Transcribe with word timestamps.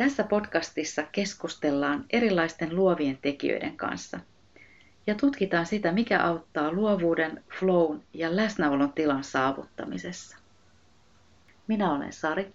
Tässä 0.00 0.24
podcastissa 0.24 1.02
keskustellaan 1.12 2.04
erilaisten 2.10 2.76
luovien 2.76 3.18
tekijöiden 3.22 3.76
kanssa 3.76 4.20
ja 5.06 5.14
tutkitaan 5.14 5.66
sitä, 5.66 5.92
mikä 5.92 6.22
auttaa 6.22 6.72
luovuuden, 6.72 7.44
flown 7.58 8.02
ja 8.14 8.36
läsnäolon 8.36 8.92
tilan 8.92 9.24
saavuttamisessa. 9.24 10.36
Minä 11.66 11.92
olen 11.92 12.12
Sari. 12.12 12.52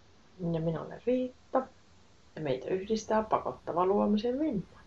Ja 0.53 0.59
minä 0.59 0.81
olen 0.81 1.01
Riitta. 1.05 1.67
Ja 2.35 2.41
meitä 2.41 2.69
yhdistää 2.69 3.23
pakottava 3.23 3.85
luomisen 3.85 4.39
vimma. 4.39 4.79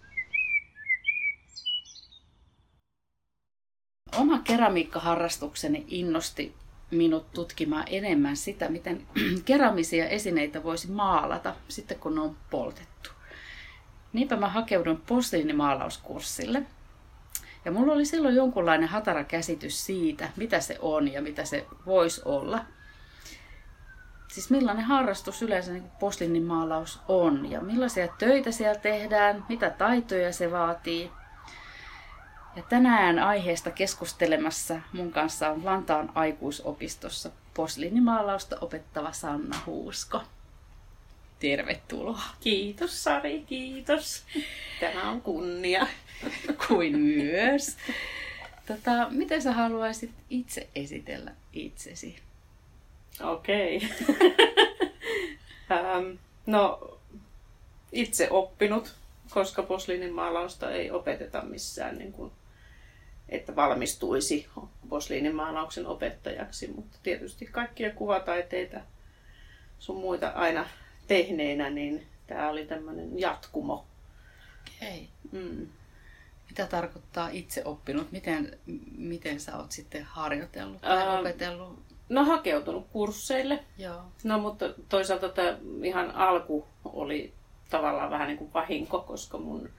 Oma 4.18 4.38
keramiikkaharrastukseni 4.38 5.84
innosti 5.88 6.54
minut 6.90 7.32
tutkimaan 7.32 7.84
enemmän 7.86 8.36
sitä, 8.36 8.68
miten 8.68 9.06
keramisia 9.44 10.08
esineitä 10.08 10.64
voisi 10.64 10.90
maalata 10.90 11.54
sitten 11.68 11.98
kun 11.98 12.14
ne 12.14 12.20
on 12.20 12.36
poltettu. 12.50 13.10
Niinpä 14.12 14.36
mä 14.36 14.48
hakeudun 14.48 15.02
posliinimaalauskurssille. 15.08 16.62
Ja 17.64 17.72
mulla 17.72 17.92
oli 17.92 18.04
silloin 18.04 18.34
jonkunlainen 18.34 18.88
hatara 18.88 19.24
käsitys 19.24 19.86
siitä, 19.86 20.28
mitä 20.36 20.60
se 20.60 20.78
on 20.80 21.12
ja 21.12 21.22
mitä 21.22 21.44
se 21.44 21.66
voisi 21.86 22.22
olla. 22.24 22.64
Siis 24.28 24.50
millainen 24.50 24.84
harrastus 24.84 25.42
yleensä 25.42 25.72
niin 25.72 25.90
posliinimaalaus 26.00 27.00
on 27.08 27.50
ja 27.50 27.60
millaisia 27.60 28.08
töitä 28.18 28.50
siellä 28.52 28.80
tehdään, 28.80 29.44
mitä 29.48 29.70
taitoja 29.70 30.32
se 30.32 30.50
vaatii– 30.50 31.10
ja 32.58 32.64
tänään 32.68 33.18
aiheesta 33.18 33.70
keskustelemassa 33.70 34.80
mun 34.92 35.12
kanssa 35.12 35.50
on 35.50 35.64
Vantaan 35.64 36.12
aikuisopistossa 36.14 37.30
posliinimaalausta 37.54 38.56
opettava 38.60 39.12
Sanna 39.12 39.56
Huusko. 39.66 40.22
Tervetuloa. 41.38 42.22
Kiitos 42.40 43.04
Sari, 43.04 43.40
kiitos. 43.46 44.24
Tämä 44.80 45.10
on 45.10 45.20
kunnia. 45.20 45.86
Kuin 46.68 46.98
myös. 46.98 47.76
Tota, 48.66 49.10
miten 49.10 49.42
sä 49.42 49.52
haluaisit 49.52 50.10
itse 50.30 50.68
esitellä 50.74 51.32
itsesi? 51.52 52.16
Okei. 53.22 53.76
Okay. 53.76 54.30
ähm, 55.78 56.10
no, 56.46 56.98
itse 57.92 58.30
oppinut, 58.30 58.94
koska 59.30 59.62
posliinimaalausta 59.62 60.70
ei 60.70 60.90
opeteta 60.90 61.42
missään 61.42 61.98
niin 61.98 62.12
kuin 62.12 62.32
että 63.28 63.56
valmistuisi 63.56 64.46
posliinimaalauksen 64.88 65.86
opettajaksi, 65.86 66.68
mutta 66.68 66.98
tietysti 67.02 67.46
kaikkia 67.46 67.90
kuvataiteita 67.90 68.80
sun 69.78 69.96
muita 69.96 70.28
aina 70.28 70.66
tehneenä, 71.06 71.70
niin 71.70 72.06
tämä 72.26 72.48
oli 72.48 72.66
tämmöinen 72.66 73.20
jatkumo. 73.20 73.86
Okei. 74.76 75.08
Mm. 75.32 75.66
Mitä 76.48 76.66
tarkoittaa 76.66 77.28
itse 77.28 77.62
oppinut? 77.64 78.12
Miten, 78.12 78.58
miten 78.96 79.40
sä 79.40 79.56
oot 79.56 79.72
sitten 79.72 80.02
harjoitellut 80.04 80.80
tai 80.80 80.98
Ää, 80.98 81.18
opetellut? 81.18 81.82
No 82.08 82.24
hakeutunut 82.24 82.86
kursseille. 82.92 83.64
Joo. 83.78 84.02
No 84.24 84.38
mutta 84.38 84.74
toisaalta 84.88 85.28
tämä 85.28 85.58
ihan 85.82 86.10
alku 86.10 86.66
oli 86.84 87.32
tavallaan 87.70 88.10
vähän 88.10 88.28
niin 88.28 88.38
kuin 88.38 88.52
vahinko, 88.52 89.00
koska 89.00 89.38
mun 89.38 89.70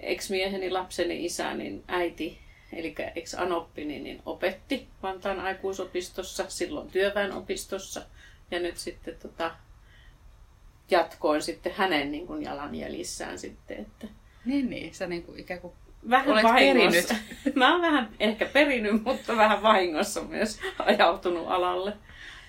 ex-mieheni, 0.00 0.70
lapseni 0.70 1.24
isä, 1.24 1.54
niin 1.54 1.84
äiti 1.88 2.43
eli 2.76 2.94
ex 3.14 3.34
Anoppi, 3.34 3.84
niin, 3.84 4.04
niin 4.04 4.22
opetti 4.26 4.88
Vantaan 5.02 5.40
aikuisopistossa, 5.40 6.44
silloin 6.48 6.90
työväenopistossa. 6.90 8.02
Ja 8.50 8.60
nyt 8.60 8.76
sitten 8.76 9.16
tota, 9.22 9.50
jatkoin 10.90 11.42
sitten 11.42 11.72
hänen 11.76 12.12
niin 12.12 12.26
kuin 12.26 12.42
jalanjäljissään 12.42 13.38
sitten. 13.38 13.76
Että... 13.80 14.08
Niin, 14.44 14.70
niin. 14.70 14.94
Sä 14.94 15.06
niin 15.06 15.22
kuin 15.22 15.40
ikään 15.40 15.60
kuin 15.60 15.72
vähän 16.10 16.28
olet 16.28 16.44
vahingossa. 16.44 17.14
perinyt. 17.14 17.56
Mä 17.60 17.72
oon 17.72 17.82
vähän 17.82 18.08
ehkä 18.20 18.46
perinyt, 18.46 19.04
mutta 19.04 19.36
vähän 19.36 19.62
vahingossa 19.62 20.22
myös 20.22 20.60
ajautunut 20.78 21.48
alalle. 21.48 21.92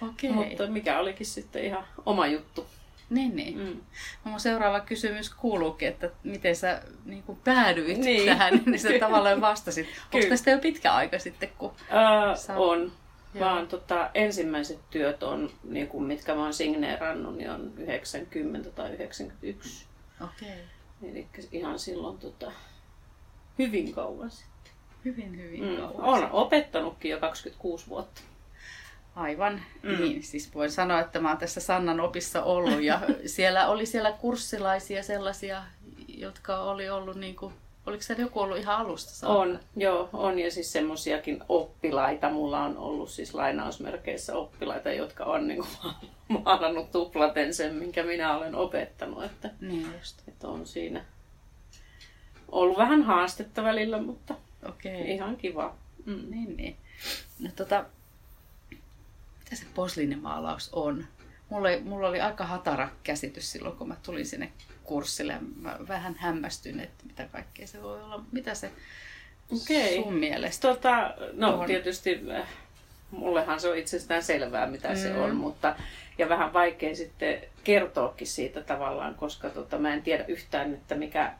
Okei. 0.01 0.31
Mutta 0.31 0.67
mikä 0.67 0.99
olikin 0.99 1.25
sitten 1.25 1.65
ihan 1.65 1.85
oma 2.05 2.27
juttu. 2.27 2.67
Niin, 3.09 3.35
niin. 3.35 3.57
Mm. 3.57 3.81
No 4.25 4.31
mun 4.31 4.39
seuraava 4.39 4.79
kysymys 4.79 5.29
kuuluukin, 5.29 5.87
että 5.87 6.09
miten 6.23 6.55
sä 6.55 6.81
niin 7.05 7.23
kuin 7.23 7.37
päädyit 7.43 7.97
niin. 7.97 8.25
tähän, 8.25 8.53
niin 8.65 8.79
sä 8.79 8.89
tavallaan 8.99 9.41
vastasit. 9.41 9.87
Onko 10.13 10.27
tästä 10.29 10.51
jo 10.51 10.59
pitkä 10.59 10.93
aika 10.93 11.19
sitten? 11.19 11.49
Kun 11.57 11.71
äh, 11.81 12.37
sä... 12.37 12.55
On. 12.57 12.91
Vaan 13.39 13.67
tota, 13.67 14.09
ensimmäiset 14.13 14.79
työt 14.89 15.23
on, 15.23 15.49
niin 15.63 15.87
kuin, 15.87 16.03
mitkä 16.03 16.35
mä 16.35 16.43
oon 16.43 16.53
signeerannut, 16.53 17.37
niin 17.37 17.49
on 17.49 17.73
90 17.77 18.69
tai 18.69 18.93
91. 18.93 19.85
Okei. 20.23 20.49
Okay. 20.49 21.11
Eli 21.11 21.27
ihan 21.51 21.79
silloin 21.79 22.17
tota, 22.17 22.51
hyvin 23.59 23.93
kauan 23.93 24.31
sitten. 24.31 24.73
Hyvin, 25.05 25.37
hyvin 25.37 25.69
mm. 25.69 25.77
kauan. 25.77 26.01
Olen 26.01 26.31
opettanutkin 26.31 27.11
jo 27.11 27.19
26 27.19 27.87
vuotta. 27.87 28.21
Aivan, 29.15 29.61
mm. 29.83 29.97
niin. 29.97 30.23
Siis 30.23 30.55
voin 30.55 30.71
sanoa, 30.71 30.99
että 30.99 31.19
mä 31.19 31.29
oon 31.29 31.37
tässä 31.37 31.61
Sannan 31.61 31.99
opissa 31.99 32.43
ollut 32.43 32.81
ja 32.81 33.01
siellä 33.25 33.67
oli 33.67 33.85
siellä 33.85 34.11
kurssilaisia 34.11 35.03
sellaisia, 35.03 35.63
jotka 36.07 36.59
oli 36.59 36.89
ollut 36.89 37.15
niin 37.15 37.35
kuin, 37.35 37.53
oliko 37.85 38.03
siellä 38.03 38.23
joku 38.23 38.39
ollut 38.39 38.57
ihan 38.57 38.77
alusta 38.77 39.11
saakka? 39.11 39.39
On, 39.39 39.59
joo, 39.75 40.09
on 40.13 40.39
ja 40.39 40.51
siis 40.51 40.71
semmoisiakin 40.71 41.43
oppilaita. 41.49 42.29
Mulla 42.29 42.63
on 42.63 42.77
ollut 42.77 43.09
siis 43.09 43.33
lainausmerkeissä 43.33 44.35
oppilaita, 44.35 44.91
jotka 44.91 45.23
on 45.23 45.47
niin 45.47 45.57
kuin 45.57 45.93
maalannut 46.43 46.91
tuplaten 46.91 47.53
sen, 47.53 47.75
minkä 47.75 48.03
minä 48.03 48.37
olen 48.37 48.55
opettanut. 48.55 49.23
Että, 49.23 49.49
niin 49.61 49.87
just. 49.97 50.27
että 50.27 50.47
on 50.47 50.67
siinä 50.67 51.05
ollut 52.49 52.77
vähän 52.77 53.03
haastetta 53.03 53.63
välillä, 53.63 54.01
mutta 54.01 54.35
okay. 54.69 54.91
ihan 54.91 55.37
kiva. 55.37 55.75
Mm. 56.05 56.23
Niin, 56.29 56.57
niin. 56.57 56.75
No, 57.39 57.49
tota, 57.55 57.85
mitä 59.45 59.55
se 59.55 59.65
posliinimaalaus 59.75 60.69
on. 60.73 61.05
Mulla 61.49 61.67
oli, 61.67 61.79
mulla 61.79 62.07
oli 62.07 62.21
aika 62.21 62.45
hatara 62.45 62.89
käsitys 63.03 63.51
silloin, 63.51 63.77
kun 63.77 63.87
mä 63.87 63.95
tulin 64.03 64.25
sinne 64.25 64.51
kurssille. 64.83 65.35
Mä 65.61 65.77
vähän 65.87 66.15
hämmästyin, 66.15 66.79
että 66.79 67.03
mitä 67.07 67.27
kaikkea 67.31 67.67
se 67.67 67.83
voi 67.83 68.03
olla. 68.03 68.23
Mitä 68.31 68.53
se 68.53 68.71
okay. 69.51 70.03
sun 70.03 70.13
mielestä 70.13 70.67
tota, 70.67 71.13
No 71.33 71.59
on? 71.59 71.67
tietysti 71.67 72.21
äh, 72.31 72.47
mullehan 73.11 73.59
se 73.59 73.69
on 73.69 73.77
itsestään 73.77 74.23
selvää, 74.23 74.67
mitä 74.67 74.89
mm. 74.89 74.95
se 74.95 75.17
on, 75.17 75.35
mutta 75.35 75.75
ja 76.17 76.29
vähän 76.29 76.53
vaikea 76.53 76.95
sitten 76.95 77.41
kertoakin 77.63 78.27
siitä 78.27 78.61
tavallaan, 78.61 79.15
koska 79.15 79.49
tota, 79.49 79.77
mä 79.77 79.93
en 79.93 80.03
tiedä 80.03 80.25
yhtään, 80.27 80.73
että 80.73 80.95
mikä 80.95 81.33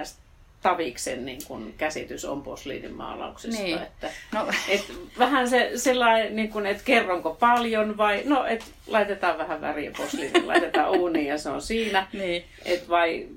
ns 0.00 0.18
Taviksen 0.62 1.24
niin 1.24 1.40
kun 1.48 1.74
käsitys 1.78 2.24
on 2.24 2.42
posliinimaalauksesta. 2.42 3.62
Niin. 3.62 3.82
Että, 3.82 4.10
no. 4.32 4.46
et 4.68 4.92
vähän 5.18 5.48
se 5.48 5.70
sellainen, 5.74 6.36
niin 6.36 6.52
kun, 6.52 6.66
että 6.66 6.84
kerronko 6.84 7.36
paljon 7.40 7.96
vai, 7.96 8.22
no 8.24 8.44
et 8.44 8.64
laitetaan 8.86 9.38
vähän 9.38 9.60
väriä 9.60 9.92
posliiniin, 9.96 10.48
laitetaan 10.48 10.90
uuniin 11.00 11.26
ja 11.26 11.38
se 11.38 11.48
on 11.48 11.62
siinä. 11.62 12.06
Niin. 12.12 12.44
Et 12.64 12.88
vai, 12.88 13.28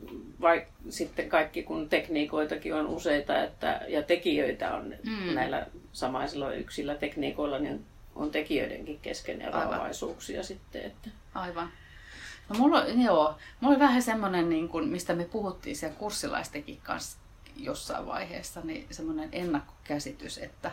vai 0.42 0.66
sitten 0.90 1.30
kaikki, 1.30 1.64
kun 1.64 1.90
tekniikoitakin 1.90 2.74
on 2.76 2.88
useita 2.88 3.44
että, 3.44 3.82
ja 3.88 4.04
tekijöitä 4.04 4.74
on 4.74 4.96
mm. 5.04 5.36
näillä 5.36 5.68
samaisilla 5.94 6.54
yksillä 6.54 6.96
tekniikoilla, 6.96 7.60
niin 7.60 7.86
on 8.16 8.32
tekijöidenkin 8.32 9.00
kesken 9.02 9.42
eroavaisuuksia 9.42 10.44
sitten. 10.44 10.82
Että. 10.82 11.10
Aivan. 11.36 11.70
No 12.50 12.56
mulla, 12.60 12.86
joo, 12.86 13.36
mulla 13.60 13.76
oli 13.76 13.80
vähän 13.80 14.02
semmoinen, 14.02 14.50
niin 14.50 14.70
kuin, 14.70 14.88
mistä 14.88 15.16
me 15.16 15.26
puhuttiin 15.26 15.76
siellä 15.76 15.96
kurssilaistenkin 15.98 16.80
kanssa 16.84 17.18
jossain 17.56 18.06
vaiheessa, 18.06 18.62
niin 18.64 18.88
semmoinen 18.92 19.30
ennakkokäsitys, 19.32 20.38
että 20.38 20.72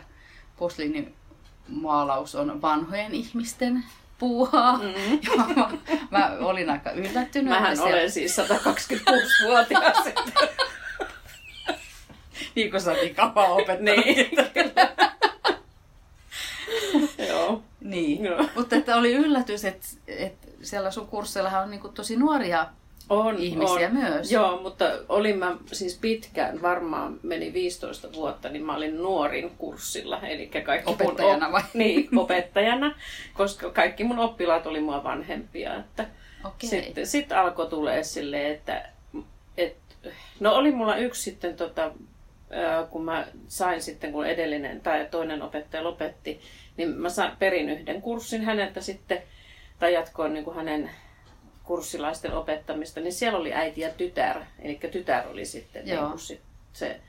posliinimaalaus 0.57 2.35
on 2.35 2.61
vanhojen 2.61 3.13
ihmisten 3.13 3.83
puuhaa. 4.19 4.77
Mm-hmm. 4.77 5.19
Ja 5.37 5.45
mä, 5.55 5.69
mä 6.11 6.37
olin 6.39 6.69
aika 6.69 6.91
yllättynyt. 6.91 7.49
Mähän 7.49 7.77
siellä... 7.77 7.95
olen 7.95 8.11
siis 8.11 8.37
126-vuotias. 8.37 9.97
niin 12.55 12.71
kuin 12.71 12.81
sä 12.81 12.93
niin 12.93 13.15
kauan 13.15 13.51
opettanut. 13.51 14.05
Niin. 14.05 14.29
Joo. 17.29 17.63
Niin. 17.81 18.25
Joo. 18.25 18.45
Mutta 18.55 18.75
että 18.75 18.95
oli 18.95 19.13
yllätys, 19.13 19.65
että, 19.65 19.87
että 20.07 20.47
siellä 20.63 20.91
sun 20.91 21.07
kurssillahan 21.07 21.63
on 21.63 21.71
niin 21.71 21.81
kuin 21.81 21.93
tosi 21.93 22.15
nuoria 22.15 22.65
on, 23.09 23.37
ihmisiä 23.37 23.87
on. 23.87 23.93
myös. 23.93 24.31
Joo, 24.31 24.61
mutta 24.61 24.85
olin 25.09 25.37
mä 25.37 25.57
siis 25.71 25.97
pitkään, 25.97 26.61
varmaan 26.61 27.19
meni 27.23 27.53
15 27.53 28.13
vuotta, 28.13 28.49
niin 28.49 28.65
mä 28.65 28.75
olin 28.75 28.97
nuorin 28.97 29.51
kurssilla. 29.57 30.19
Eli 30.19 30.47
kaikki 30.47 30.91
opettajana 30.91 31.51
vai? 31.51 31.61
Niin, 31.73 32.09
opettajana, 32.17 32.95
koska 33.33 33.69
kaikki 33.69 34.03
mun 34.03 34.19
oppilaat 34.19 34.67
oli 34.67 34.81
mua 34.81 35.03
vanhempia. 35.03 35.75
Että 35.75 36.05
okay. 36.43 36.69
Sitten 36.69 37.07
sit 37.07 37.31
alkoi 37.31 37.67
tulee 37.67 38.03
silleen, 38.03 38.51
että, 38.51 38.89
et, 39.57 39.77
no 40.39 40.55
oli 40.55 40.71
mulla 40.71 40.97
yksi 40.97 41.21
sitten 41.21 41.55
tota, 41.55 41.91
kun 42.89 43.05
mä 43.05 43.27
sain 43.47 43.81
sitten, 43.81 44.11
kun 44.11 44.25
edellinen 44.25 44.81
tai 44.81 45.07
toinen 45.11 45.41
opettaja 45.41 45.83
lopetti, 45.83 46.39
niin 46.77 46.89
mä 46.89 47.09
sain, 47.09 47.31
perin 47.39 47.69
yhden 47.69 48.01
kurssin 48.01 48.41
häneltä 48.41 48.81
sitten, 48.81 49.23
tai 49.83 49.93
jatkoin 49.93 50.33
niin 50.33 50.43
kuin 50.45 50.55
hänen 50.55 50.89
kurssilaisten 51.63 52.33
opettamista, 52.33 52.99
niin 52.99 53.13
siellä 53.13 53.39
oli 53.39 53.53
äiti 53.53 53.81
ja 53.81 53.89
tytär. 53.89 54.41
Eli 54.59 54.79
tytär 54.91 55.27
oli 55.27 55.45
sitten 55.45 55.87
Joo. 55.87 56.01
niin 56.01 56.09
kuin 56.09 56.19
sit 56.19 56.41
se 56.73 56.99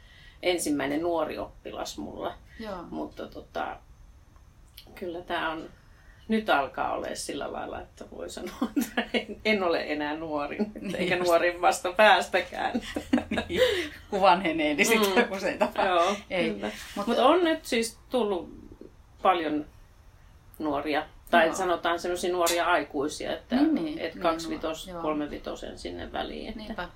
ensimmäinen 0.42 1.02
nuori 1.02 1.38
oppilas 1.38 1.98
mulla. 1.98 2.34
Joo. 2.60 2.82
Mutta 2.90 3.26
tota, 3.26 3.76
kyllä 4.94 5.20
tämä 5.20 5.50
on, 5.50 5.68
nyt 6.28 6.50
alkaa 6.50 6.92
olla 6.92 7.06
sillä 7.14 7.52
lailla, 7.52 7.80
että 7.80 8.04
voi 8.10 8.30
sanoa, 8.30 8.54
että 8.76 9.02
en, 9.14 9.36
en 9.44 9.62
ole 9.62 9.84
enää 9.92 10.16
nuori, 10.16 10.58
Niin 10.80 10.96
eikä 10.96 11.16
just. 11.16 11.26
nuorin 11.28 11.60
vasta 11.60 11.92
päästäkään. 11.92 12.80
Niin. 13.48 13.60
Kun 14.10 14.20
vanhenee, 14.20 14.74
niin 14.74 14.86
sitten 14.86 15.24
Mm. 15.28 15.36
usein 15.36 15.58
tapaa. 15.58 15.86
Joo, 15.86 16.16
Ei. 16.30 16.50
Mutta- 16.52 16.70
Mutta 17.06 17.26
on 17.26 17.44
nyt 17.44 17.64
siis 17.64 17.98
tullut 18.10 18.50
paljon 19.22 19.66
nuoria, 20.58 21.06
tai 21.30 21.46
Joo. 21.46 21.54
sanotaan 21.54 21.98
sellaisia 21.98 22.32
nuoria 22.32 22.66
aikuisia, 22.66 23.32
että 23.32 23.56
Niin, 23.56 23.74
niin, 23.74 23.98
et 23.98 24.14
niin, 24.14 24.22
kaksivitos, 24.22 24.86
joo. 24.86 25.02
kolmevitosen 25.02 25.78
sinne 25.78 26.12
väliin. 26.12 26.48
Että, 26.48 26.60
Niinpä. 26.60 26.88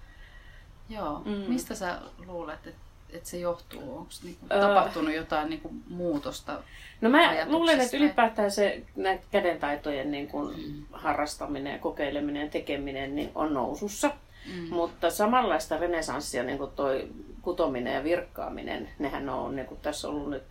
Joo. 0.89 1.23
Mm. 1.25 1.31
Mistä 1.31 1.75
sä 1.75 1.99
luulet, 2.27 2.67
että 2.67 2.89
että 3.13 3.29
se 3.29 3.39
johtuu? 3.39 3.99
Onko 3.99 4.11
niinku 4.25 4.47
Öö. 4.53 4.61
tapahtunut 4.61 5.15
jotain 5.15 5.51
niinku 5.51 5.71
muutosta? 5.89 6.63
No 7.01 7.11
mä 7.11 7.47
luulen, 7.47 7.81
että 7.81 7.97
ylipäätään 7.97 8.51
se 8.51 8.83
näitä 8.97 9.25
kädentaitojen 9.31 10.11
niin 10.11 10.29
kuin 10.29 10.55
harrastaminen 10.93 11.73
ja 11.73 11.79
kokeileminen 11.79 12.43
ja 12.43 12.49
tekeminen 12.49 13.17
niin 13.17 13.31
on 13.35 13.55
nousussa. 13.55 14.11
Mm. 14.55 14.69
Mutta 14.69 15.11
samanlaista 15.11 15.77
renesanssia 15.77 16.43
niin 16.43 16.59
kuin 16.59 16.71
toi 16.71 17.09
kutominen 17.43 17.95
ja 17.95 18.05
virkkaaminen, 18.05 18.89
nehän 18.99 19.29
on 19.29 19.57
niin 19.57 19.67
kuin 19.67 19.81
tässä 19.81 20.09
ollut 20.09 20.31
nyt 20.31 20.43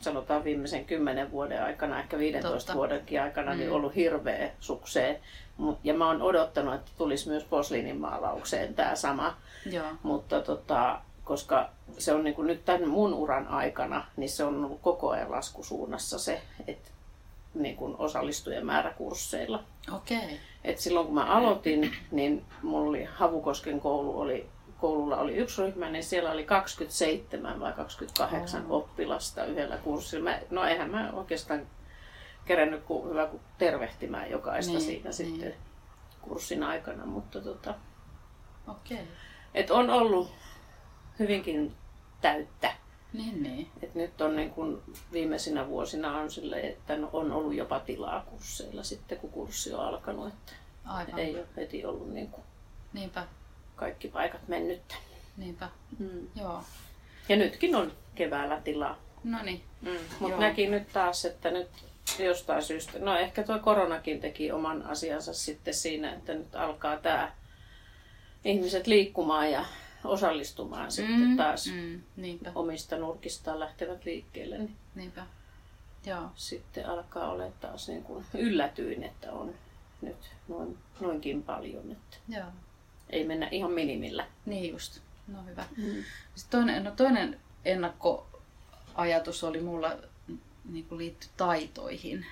sanotaan 0.00 0.44
viimeisen 0.44 0.84
kymmenen 0.84 1.30
vuoden 1.30 1.62
aikana, 1.64 2.00
ehkä 2.00 2.18
15 2.18 2.56
Totta. 2.58 2.74
vuodenkin 2.74 3.22
aikana, 3.22 3.54
niin 3.54 3.68
Mm. 3.68 3.74
ollut 3.74 3.94
hirveä 3.94 4.50
sukseen. 4.60 5.16
Ja 5.84 5.94
mä 5.94 6.06
oon 6.06 6.22
odottanut, 6.22 6.74
että 6.74 6.90
tulisi 6.98 7.28
myös 7.28 7.44
posliinimaalaukseen 7.44 8.74
tämä 8.74 8.94
sama. 8.94 9.36
Joo. 9.70 9.86
Mutta 10.02 10.40
tota, 10.40 11.00
koska 11.24 11.68
se 11.98 12.12
on 12.12 12.24
niin 12.24 12.34
kuin 12.34 12.46
nyt 12.46 12.64
tämän 12.64 12.88
mun 12.88 13.14
uran 13.14 13.48
aikana, 13.48 14.04
niin 14.16 14.30
se 14.30 14.44
on 14.44 14.64
ollut 14.64 14.80
koko 14.82 15.10
ajan 15.10 15.30
laskusuunnassa 15.30 16.18
se, 16.18 16.40
että 16.66 16.90
niin 17.54 17.76
kuin 17.76 17.94
osallistujien 17.98 18.66
määrä 18.66 18.90
kursseilla. 18.90 19.62
Okei. 19.96 20.40
Et 20.64 20.78
silloin 20.78 21.06
kun 21.06 21.14
mä 21.14 21.24
aloitin, 21.24 21.92
niin 22.10 22.44
mulla 22.62 22.88
oli 22.88 23.04
Havukosken 23.04 23.80
koulu 23.80 24.20
oli, 24.20 24.46
koululla 24.80 25.16
oli 25.16 25.34
yksi 25.36 25.62
ryhmä, 25.62 25.90
niin 25.90 26.04
siellä 26.04 26.30
oli 26.30 26.44
27 26.44 27.60
vai 27.60 27.72
28 27.72 28.66
Oh. 28.66 28.72
oppilasta 28.76 29.44
yhdellä 29.44 29.76
kurssilla. 29.76 30.30
Mä, 30.30 30.38
no 30.50 30.64
eihän 30.64 30.90
mä 30.90 31.10
oikeastaan 31.12 31.66
kerännyt 32.44 32.82
kuin 32.84 33.10
hyvä 33.10 33.26
kuin 33.26 33.40
tervehtimään 33.58 34.30
jokaista 34.30 34.72
Niin, 34.72 34.82
siinä 34.82 35.04
niin. 35.04 35.12
sitten 35.12 35.54
kurssin 36.22 36.62
aikana, 36.62 37.06
mutta 37.06 37.40
tota, 37.40 37.74
Okei. 38.68 39.08
et 39.54 39.70
on 39.70 39.90
ollut 39.90 40.30
hyvinkin 41.18 41.74
täyttä. 42.20 42.72
Niin, 43.12 43.42
niin. 43.42 43.70
Et 43.82 43.94
nyt 43.94 44.20
on 44.20 44.36
niin 44.36 44.50
kun 44.50 44.82
viimeisinä 45.12 45.68
vuosina 45.68 46.18
on 46.18 46.30
sille, 46.30 46.60
että 46.60 46.96
on 47.12 47.32
ollut 47.32 47.54
jopa 47.54 47.80
tilaa 47.80 48.20
kursseilla 48.30 48.82
sitten, 48.82 49.18
kun 49.18 49.30
kurssi 49.30 49.74
on 49.74 49.80
alkanut. 49.86 50.28
Että 50.28 50.52
Aivan. 50.84 51.18
ei 51.18 51.34
ole 51.36 51.46
heti 51.56 51.84
ollut 51.84 52.12
niin 52.12 52.30
kuin 52.30 52.44
Niinpä. 52.92 53.26
Kaikki 53.80 54.08
paikat 54.08 54.48
mennyttä. 54.48 54.94
Niinpä. 55.36 55.68
Mm. 55.98 56.28
Joo. 56.36 56.62
Ja 57.28 57.36
nytkin 57.36 57.76
on 57.76 57.92
keväällä 58.14 58.60
tilaa. 58.60 58.98
No 59.24 59.42
niin. 59.42 59.62
Mm. 59.82 59.90
Mutta 60.20 60.36
näki 60.38 60.66
nyt 60.66 60.92
taas, 60.92 61.24
että 61.24 61.50
nyt 61.50 61.68
jostain 62.18 62.62
syystä, 62.62 62.98
no 62.98 63.16
ehkä 63.16 63.42
tuo 63.42 63.58
koronakin 63.58 64.20
teki 64.20 64.52
oman 64.52 64.82
asiansa 64.86 65.34
sitten 65.34 65.74
siinä, 65.74 66.12
että 66.12 66.34
nyt 66.34 66.54
alkaa 66.54 66.96
tämä 66.96 67.32
ihmiset 68.44 68.86
liikkumaan 68.86 69.50
ja 69.52 69.64
osallistumaan 70.04 70.90
sitten 70.92 71.36
taas 71.36 71.66
Mm. 71.66 72.00
Niinpä. 72.16 72.52
omista 72.54 72.96
nurkistaan 72.96 73.60
lähtevät 73.60 74.04
liikkeelle, 74.04 74.58
niin 74.58 74.76
Niinpä. 74.94 75.26
Joo. 76.06 76.22
sitten 76.34 76.86
alkaa 76.88 77.30
olla 77.30 77.44
taas 77.60 77.88
niin 77.88 78.02
kuin 78.02 78.24
yllätyin, 78.34 79.02
että 79.04 79.32
on 79.32 79.54
nyt 80.02 80.16
noin, 80.48 80.78
noinkin 81.00 81.42
paljon, 81.42 81.92
että 81.92 82.16
Joo. 82.28 82.46
Ei 83.10 83.26
mennä 83.26 83.48
ihan 83.50 83.72
minimillä. 83.72 84.26
Niin 84.46 84.72
just. 84.72 85.00
No 85.28 85.42
hyvä. 85.42 85.64
Mm. 85.76 86.04
Sitten 86.34 86.60
toinen, 86.60 86.84
no 86.84 86.90
toinen 86.90 87.40
ennakkoajatus 87.64 89.44
oli 89.44 89.60
mulla 89.60 89.96
niin 90.64 90.84
kuin 90.84 90.98
liittyi 90.98 91.30
taitoihin. 91.36 92.26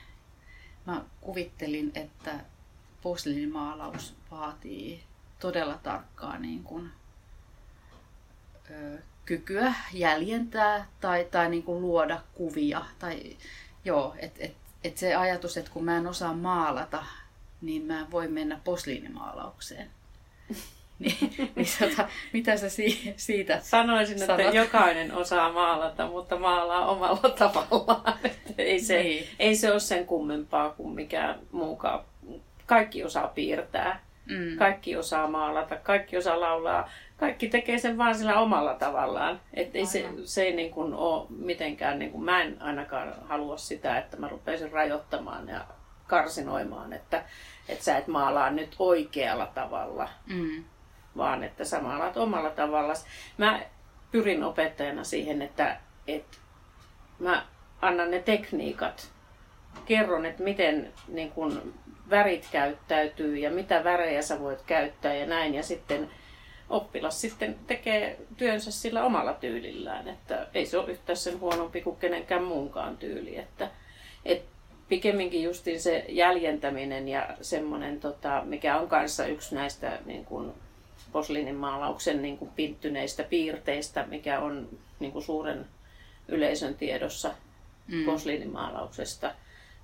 Mä 0.86 1.04
kuvittelin, 1.20 1.92
että 1.94 2.40
posliinimaalaus 3.02 4.14
vaatii 4.30 5.04
todella 5.38 5.78
tarkkaa 5.82 6.38
niin 6.38 6.64
kuin, 6.64 6.90
ö, 8.70 8.98
kykyä 9.24 9.74
jäljentää 9.92 10.86
tai, 11.00 11.26
tai 11.30 11.50
niin 11.50 11.62
kuin 11.62 11.82
luoda 11.82 12.20
kuvia. 12.34 12.84
Tai, 12.98 13.36
joo, 13.84 14.14
et, 14.18 14.32
et, 14.38 14.56
et 14.84 14.98
se 14.98 15.14
ajatus, 15.14 15.56
että 15.56 15.70
kun 15.70 15.84
mä 15.84 15.96
en 15.96 16.06
osaa 16.06 16.34
maalata, 16.34 17.04
niin 17.60 17.82
mä 17.82 18.00
en 18.00 18.10
voi 18.10 18.28
mennä 18.28 18.60
posliinimaalaukseen. 18.64 19.90
niin, 20.98 21.16
niin 21.56 21.66
tota, 21.78 22.08
mitä 22.32 22.56
sä 22.56 22.68
si- 22.68 23.14
siitä 23.16 23.58
Sanoisin, 23.60 24.14
että 24.22 24.36
Sanot. 24.36 24.54
jokainen 24.54 25.14
osaa 25.14 25.52
maalata, 25.52 26.06
mutta 26.06 26.38
maalaa 26.38 26.86
omalla 26.86 27.30
tavallaan. 27.38 28.18
Että 28.24 28.62
ei, 28.62 28.80
se, 28.80 29.02
Niin. 29.02 29.26
ei 29.38 29.56
se 29.56 29.70
ole 29.70 29.80
sen 29.80 30.06
kummempaa 30.06 30.70
kuin 30.70 30.94
mikään 30.94 31.38
muukaan. 31.52 32.04
Kaikki 32.66 33.04
osaa 33.04 33.28
piirtää, 33.28 34.00
Mm. 34.26 34.56
kaikki 34.58 34.96
osaa 34.96 35.26
maalata, 35.30 35.76
kaikki 35.76 36.16
osaa 36.16 36.40
laulaa. 36.40 36.90
Kaikki 37.16 37.48
tekee 37.48 37.78
sen 37.78 37.98
vaan 37.98 38.14
sillä 38.14 38.40
omalla 38.40 38.74
tavallaan. 38.74 39.40
Et 39.54 39.76
ei 39.76 39.86
se, 39.86 40.08
se 40.24 40.42
ei 40.42 40.56
niin 40.56 40.70
kuin 40.70 40.94
ole 40.94 41.26
mitenkään, 41.38 41.98
niin 41.98 42.10
kuin, 42.10 42.24
mä 42.24 42.42
en 42.42 42.62
ainakaan 42.62 43.14
halua 43.28 43.56
sitä, 43.56 43.98
että 43.98 44.16
mä 44.16 44.28
rupeisin 44.28 44.72
rajoittamaan 44.72 45.48
ja 45.48 45.60
karsinoimaan, 46.08 46.92
että, 46.92 47.24
että 47.68 47.84
sä 47.84 47.96
et 47.96 48.06
maalaa 48.06 48.50
nyt 48.50 48.76
oikealla 48.78 49.46
tavalla 49.46 50.08
Mm. 50.26 50.64
vaan 51.16 51.44
että 51.44 51.64
sä 51.64 51.80
maalaat 51.80 52.16
omalla 52.16 52.50
tavalla. 52.50 52.94
Mä 53.38 53.60
pyrin 54.12 54.44
opettajana 54.44 55.04
siihen, 55.04 55.42
että, 55.42 55.76
että 56.08 56.36
mä 57.18 57.46
annan 57.82 58.10
ne 58.10 58.22
tekniikat, 58.22 59.10
kerron, 59.86 60.26
että 60.26 60.42
miten 60.42 60.92
niin 61.08 61.30
kun, 61.30 61.74
värit 62.10 62.48
käyttäytyy 62.52 63.36
ja 63.36 63.50
mitä 63.50 63.84
värejä 63.84 64.22
sä 64.22 64.40
voit 64.40 64.62
käyttää 64.66 65.14
ja 65.14 65.26
näin. 65.26 65.54
Ja 65.54 65.62
sitten 65.62 66.10
oppilas 66.68 67.20
sitten 67.20 67.56
tekee 67.66 68.18
työnsä 68.36 68.70
sillä 68.70 69.04
omalla 69.04 69.32
tyylillään, 69.32 70.08
että 70.08 70.46
ei 70.54 70.66
se 70.66 70.78
ole 70.78 70.90
yhtään 70.90 71.16
sen 71.16 71.40
huonompi 71.40 71.80
kuin 71.80 71.96
kenenkään 71.96 72.42
muunkaan 72.42 72.96
tyyli. 72.96 73.38
Että, 73.38 73.70
et 74.24 74.42
pikemminkin 74.88 75.42
justiin 75.42 75.80
se 75.80 76.04
jäljentäminen 76.08 77.08
ja 77.08 77.28
semmoinen, 77.40 78.00
tota, 78.00 78.42
mikä 78.44 78.78
on 78.78 78.88
kanssa 78.88 79.26
yksi 79.26 79.54
näistä 79.54 79.98
niin 80.06 80.24
kuin, 80.24 80.52
posliinimaalauksen 81.12 82.22
niin 82.22 82.38
kuin 82.38 82.50
pinttyneistä 82.56 83.22
piirteistä, 83.22 84.06
mikä 84.06 84.40
on 84.40 84.68
niin 85.00 85.12
kuin 85.12 85.22
suuren 85.24 85.66
yleisön 86.28 86.74
tiedossa 86.74 87.30
Mm. 87.88 88.04
posliinimaalauksesta, 88.04 89.34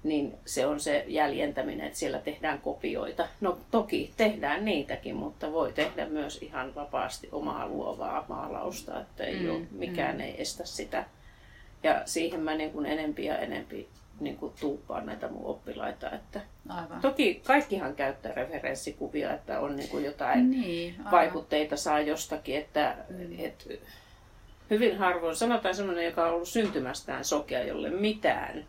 niin 0.02 0.34
se 0.46 0.66
on 0.66 0.80
se 0.80 1.04
jäljentäminen, 1.08 1.87
että 1.87 1.99
siellä 1.99 2.18
tehdään 2.18 2.58
kopioita. 2.58 3.28
No 3.40 3.58
toki 3.70 4.12
tehdään 4.16 4.64
niitäkin, 4.64 5.16
mutta 5.16 5.52
voi 5.52 5.73
tehdä 5.73 6.06
myös 6.06 6.42
ihan 6.42 6.75
vapaasti 6.75 7.28
omaa 7.32 7.68
luovaa 7.68 8.25
maalausta, 8.28 9.00
että 9.00 9.25
ei 9.25 9.34
Mm, 9.40 9.50
ole, 9.50 9.61
mikään 9.70 10.20
ei 10.20 10.40
estä 10.42 10.64
sitä. 10.66 11.04
Ja 11.82 12.02
siihen 12.04 12.40
mä 12.40 12.54
niin 12.54 12.70
kuin 12.70 12.87
enempi 12.87 13.25
ja 13.25 13.38
enempi 13.38 13.88
niin 14.21 14.37
kuin 14.37 14.52
tuuppaan 14.61 15.06
näitä 15.06 15.28
mun 15.28 15.47
oppilaita, 15.47 16.11
että 16.11 16.40
Aivan. 16.68 17.00
Toki 17.00 17.42
kaikkihan 17.47 17.94
käyttää 17.94 18.33
referenssikuvia, 18.33 19.33
että 19.35 19.61
on 19.61 19.76
niin 19.76 19.88
kuin 19.88 20.04
jotain 20.04 20.50
Niin, 20.50 20.94
aivan. 20.99 21.11
vaikutteita 21.12 21.76
saa 21.76 22.00
jostakin, 22.00 22.56
että 22.56 22.97
Mm. 23.11 23.35
et, 23.38 23.68
hyvin 24.71 24.99
harvoin, 24.99 25.37
sanotaan 25.37 25.75
semmoinen, 25.75 26.04
joka 26.04 26.26
on 26.26 26.35
ollut 26.35 26.49
syntymästään 26.49 27.25
sokea, 27.25 27.64
jolle 27.64 27.90
mitään 27.90 28.64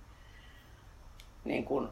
niin 1.46 1.66
kuin, 1.66 1.88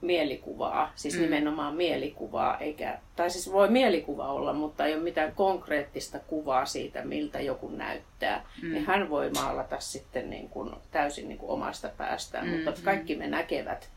mielikuvaa, 0.00 0.92
siis 0.94 1.14
Mm. 1.14 1.20
nimenomaan 1.20 1.74
mielikuvaa, 1.74 2.58
eikä, 2.58 2.98
tai 3.16 3.30
siis 3.30 3.52
voi 3.52 3.68
mielikuva 3.68 4.28
olla, 4.28 4.52
mutta 4.52 4.86
ei 4.86 4.94
ole 4.94 5.02
mitään 5.02 5.32
konkreettista 5.34 6.18
kuvaa 6.18 6.66
siitä, 6.66 7.02
miltä 7.04 7.40
joku 7.40 7.68
näyttää. 7.68 8.44
Mm. 8.62 8.72
Niin 8.72 8.86
hän 8.86 9.10
voi 9.10 9.30
maalata 9.30 9.80
sitten 9.80 10.30
niin 10.30 10.48
kuin, 10.48 10.70
täysin 10.90 11.28
niin 11.28 11.38
kuin 11.38 11.50
omasta 11.50 11.88
päästään, 11.96 12.46
Mm, 12.48 12.52
mutta 12.54 12.70
mm. 12.70 12.76
kaikki 12.84 13.16
me 13.16 13.26
näkevät 13.26 13.88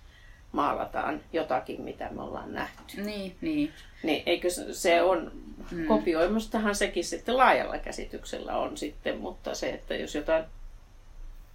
maalataan 0.52 1.22
jotakin, 1.34 1.82
mitä 1.82 2.08
me 2.12 2.22
ollaan 2.22 2.54
nähty. 2.54 3.02
Niin, 3.02 3.36
niin. 3.42 3.72
Niin, 4.04 4.24
eikö 4.26 4.48
se- 4.72 5.02
on, 5.02 5.32
mm. 5.72 5.86
kopioimustahan 5.88 6.76
sekin 6.76 7.04
sitten 7.04 7.38
laajalla 7.38 7.78
käsityksellä 7.78 8.58
on 8.58 8.78
sitten, 8.78 9.18
mutta 9.18 9.54
se, 9.56 9.70
että 9.70 9.96
jos 9.96 10.16
jotain 10.16 10.44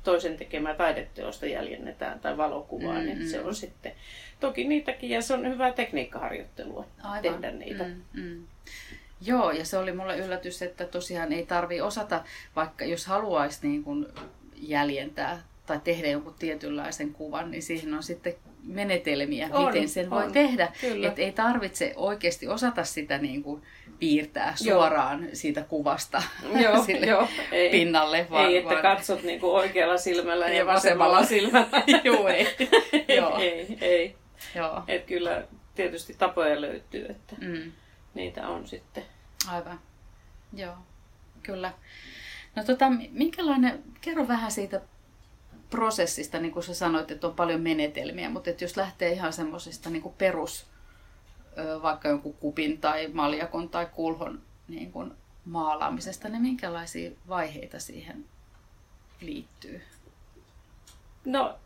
toisen 0.05 0.37
tekemää 0.37 0.75
taideteosta 0.75 1.47
jäljennetään 1.47 2.21
tai 2.21 2.37
valokuvaa, 2.37 2.99
mm, 2.99 3.05
niin 3.05 3.29
se 3.31 3.41
on 3.41 3.55
sitten 3.55 3.93
toki 4.41 4.65
niitäkin 4.65 5.11
ja 5.11 5.23
se 5.23 5.35
on 5.35 5.49
hyvää 5.49 5.73
tekniikkaharjoittelua 5.73 6.87
Aivan. 7.03 7.23
tehdä 7.23 7.51
niitä. 7.51 7.85
Mm, 7.85 8.23
mm. 8.23 8.47
Joo, 9.21 9.51
ja 9.51 9.65
se 9.65 9.79
oli 9.79 9.93
mulle 9.93 10.19
yllätys, 10.19 10.63
että 10.63 10.87
tosiaan 10.87 11.33
ei 11.33 11.47
tarvi 11.47 11.81
osata, 11.81 12.25
vaikka 12.57 12.85
jos 12.85 13.07
haluaisi 13.07 13.69
niin 13.69 13.85
kuin 13.85 14.07
jäljentää 14.57 15.43
tai 15.67 15.81
tehdä 15.85 16.09
jonkun 16.09 16.35
tietynlaisen 16.39 17.13
kuvan, 17.13 17.51
niin 17.51 17.63
siihen 17.63 17.95
on 17.95 18.03
sitten 18.03 18.35
menetelmiä, 18.67 19.49
on, 19.53 19.67
miten 19.67 19.89
sen 19.89 20.13
on, 20.13 20.23
voi 20.23 20.33
tehdä. 20.33 20.73
Että 21.07 21.23
ei 21.23 21.33
tarvitse 21.33 21.93
oikeasti 21.97 22.49
osata 22.49 22.85
sitä 22.85 23.19
niin 23.19 23.43
kuin 23.43 23.63
piirtää 23.99 24.53
suoraan 24.57 25.23
Joo. 25.23 25.31
siitä 25.33 25.63
kuvasta 25.63 26.23
Joo, 26.65 26.83
sille 26.87 27.07
jo. 27.07 27.29
Ei, 27.53 27.71
pinnalle. 27.71 28.27
Vaan, 28.31 28.47
ei, 28.47 28.57
että 28.57 28.71
vaan... 28.71 28.83
katsot 28.83 29.23
niin 29.23 29.41
kuin 29.41 29.53
oikealla 29.53 29.97
silmällä 29.97 30.49
ja, 30.49 30.55
ja 30.55 30.67
vasemmalla 30.67 31.25
silmällä. 31.25 31.83
Joo, 32.05 32.29
ei. 32.29 32.47
Joo. 33.17 33.39
ei, 33.39 33.79
ei. 33.81 34.17
Joo. 34.55 34.83
Et 34.89 35.05
kyllä 35.05 35.45
tietysti 35.75 36.15
tapoja 36.19 36.61
löytyy, 36.61 37.07
että 37.11 37.37
mm. 37.41 37.73
niitä 38.15 38.49
on 38.49 38.67
sitten. 38.67 39.05
Aivan. 39.49 39.81
Joo, 40.53 40.75
kyllä. 41.43 41.73
No 42.57 42.65
tota, 42.65 42.93
minkälainen, 43.11 43.83
kerro 44.01 44.29
vähän 44.29 44.51
siitä 44.51 44.81
prosessista, 45.71 46.39
niin 46.39 46.53
kuin 46.53 46.63
sä 46.63 46.75
sanoit, 46.75 47.11
että 47.11 47.27
on 47.27 47.35
paljon 47.35 47.61
menetelmiä, 47.61 48.31
mutta 48.31 48.51
että 48.51 48.65
jos 48.65 48.77
lähtee 48.77 49.13
ihan 49.13 49.33
semmoisesta 49.33 49.91
niin 49.91 50.15
perus, 50.19 50.67
vaikka 51.83 52.09
jonkun 52.09 52.35
kupin 52.35 52.81
tai 52.81 53.09
maljakon 53.09 53.69
tai 53.69 53.87
kulhon 53.87 54.43
niin 54.69 54.93
kuin 54.93 55.13
maalaamisesta, 55.45 56.29
niin 56.29 56.43
minkälaisia 56.43 57.11
vaiheita 57.29 57.79
siihen 57.79 58.25
liittyy? 59.21 59.83
No, 61.25 61.59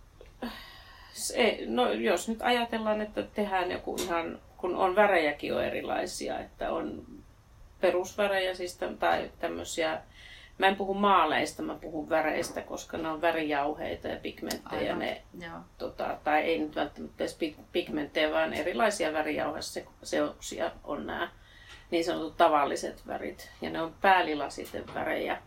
se, 1.13 1.59
no 1.67 1.93
jos 1.93 2.29
nyt 2.29 2.43
ajatellaan, 2.43 3.01
että 3.01 3.23
tehdään 3.23 3.71
joku 3.71 3.97
ihan, 3.99 4.39
kun 4.57 4.77
on 4.77 4.97
värejäkin 4.97 5.55
on 5.55 5.65
erilaisia, 5.65 6.39
että 6.39 6.71
on 6.73 7.07
perusvärejä 7.81 8.55
siis 8.55 8.79
tai 8.99 9.31
tämmöisiä 9.39 10.03
Mä 10.59 10.67
en 10.67 10.77
puhu 10.77 10.95
maaleista, 10.95 11.63
mä 11.63 11.75
puhun 11.75 12.09
väreistä, 12.09 12.61
koska 12.63 12.99
ne 12.99 13.09
on 13.09 13.21
värijauheita 13.21 14.09
ja 14.09 14.17
pigmenttejä. 14.17 14.97
Ne, 14.97 15.23
tota, 15.79 16.19
tai 16.25 16.41
ei 16.41 16.59
nyt 16.59 16.77
välttämättä 16.77 17.25
edes 17.25 17.39
pigmenttejä, 17.73 18.31
vaan 18.31 18.53
erilaisia 18.53 19.13
värijauheseoksia 19.13 20.71
on 20.85 21.07
nämä 21.07 21.31
niin 21.91 22.05
sanotut 22.05 22.37
tavalliset 22.37 23.07
värit. 23.07 23.51
Ja 23.63 23.71
ne 23.71 23.83
on 23.83 23.95
päällilasiten 24.01 24.85
värejä, 24.95 25.43